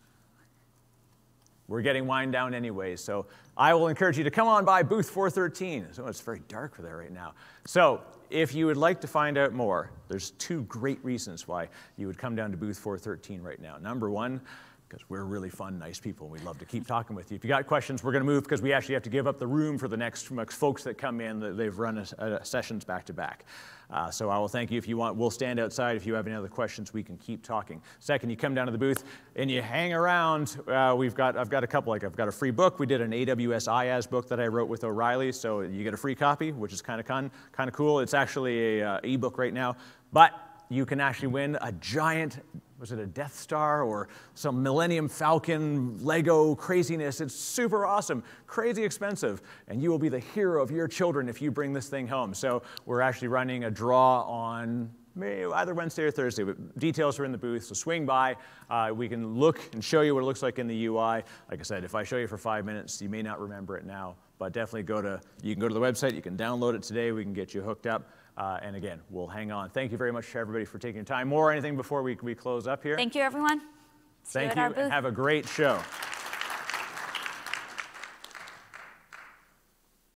[1.69, 5.11] We're getting wind down anyway, so I will encourage you to come on by booth
[5.11, 5.89] 413.
[5.93, 7.35] So it's very dark there right now.
[7.67, 8.01] So
[8.31, 12.17] if you would like to find out more, there's two great reasons why you would
[12.17, 13.77] come down to booth 413 right now.
[13.77, 14.41] Number one,
[14.89, 16.29] because we're really fun, nice people.
[16.29, 17.37] We'd love to keep talking with you.
[17.37, 19.39] If you got questions, we're going to move because we actually have to give up
[19.39, 21.57] the room for the next folks that come in.
[21.57, 23.45] They've run a, a sessions back to back.
[23.91, 25.17] Uh, so I will thank you if you want.
[25.17, 25.97] We'll stand outside.
[25.97, 27.83] If you have any other questions, we can keep talking.
[28.01, 29.05] Second, you come down to the booth
[29.37, 30.59] and you hang around.
[30.67, 32.79] Uh, we've got, I've got a couple, like I've got a free book.
[32.79, 35.33] We did an AWS IaaS book that I wrote with O'Reilly.
[35.33, 38.01] So you get a free copy, which is kind of kind of cool.
[38.01, 39.77] It's actually a uh, ebook right now,
[40.13, 40.33] but
[40.71, 42.41] you can actually win a giant
[42.79, 47.21] was it a Death Star or some Millennium Falcon Lego craziness?
[47.21, 51.43] It's super awesome, crazy expensive, and you will be the hero of your children if
[51.43, 52.33] you bring this thing home.
[52.35, 57.33] So we're actually running a draw on either Wednesday or Thursday, but details are in
[57.33, 58.37] the booth, so swing by.
[58.71, 61.25] Uh, we can look and show you what it looks like in the UI.
[61.51, 63.85] Like I said, if I show you for five minutes, you may not remember it
[63.85, 66.85] now, but definitely go to, you can go to the website, you can download it
[66.85, 68.09] today, we can get you hooked up.
[68.39, 69.69] Uh, and again, we'll hang on.
[69.69, 71.27] Thank you very much to everybody for taking your time.
[71.27, 72.97] More or anything before we, we close up here?
[72.97, 73.61] Thank you, everyone.
[74.23, 75.81] See Thank you you, and have a great show.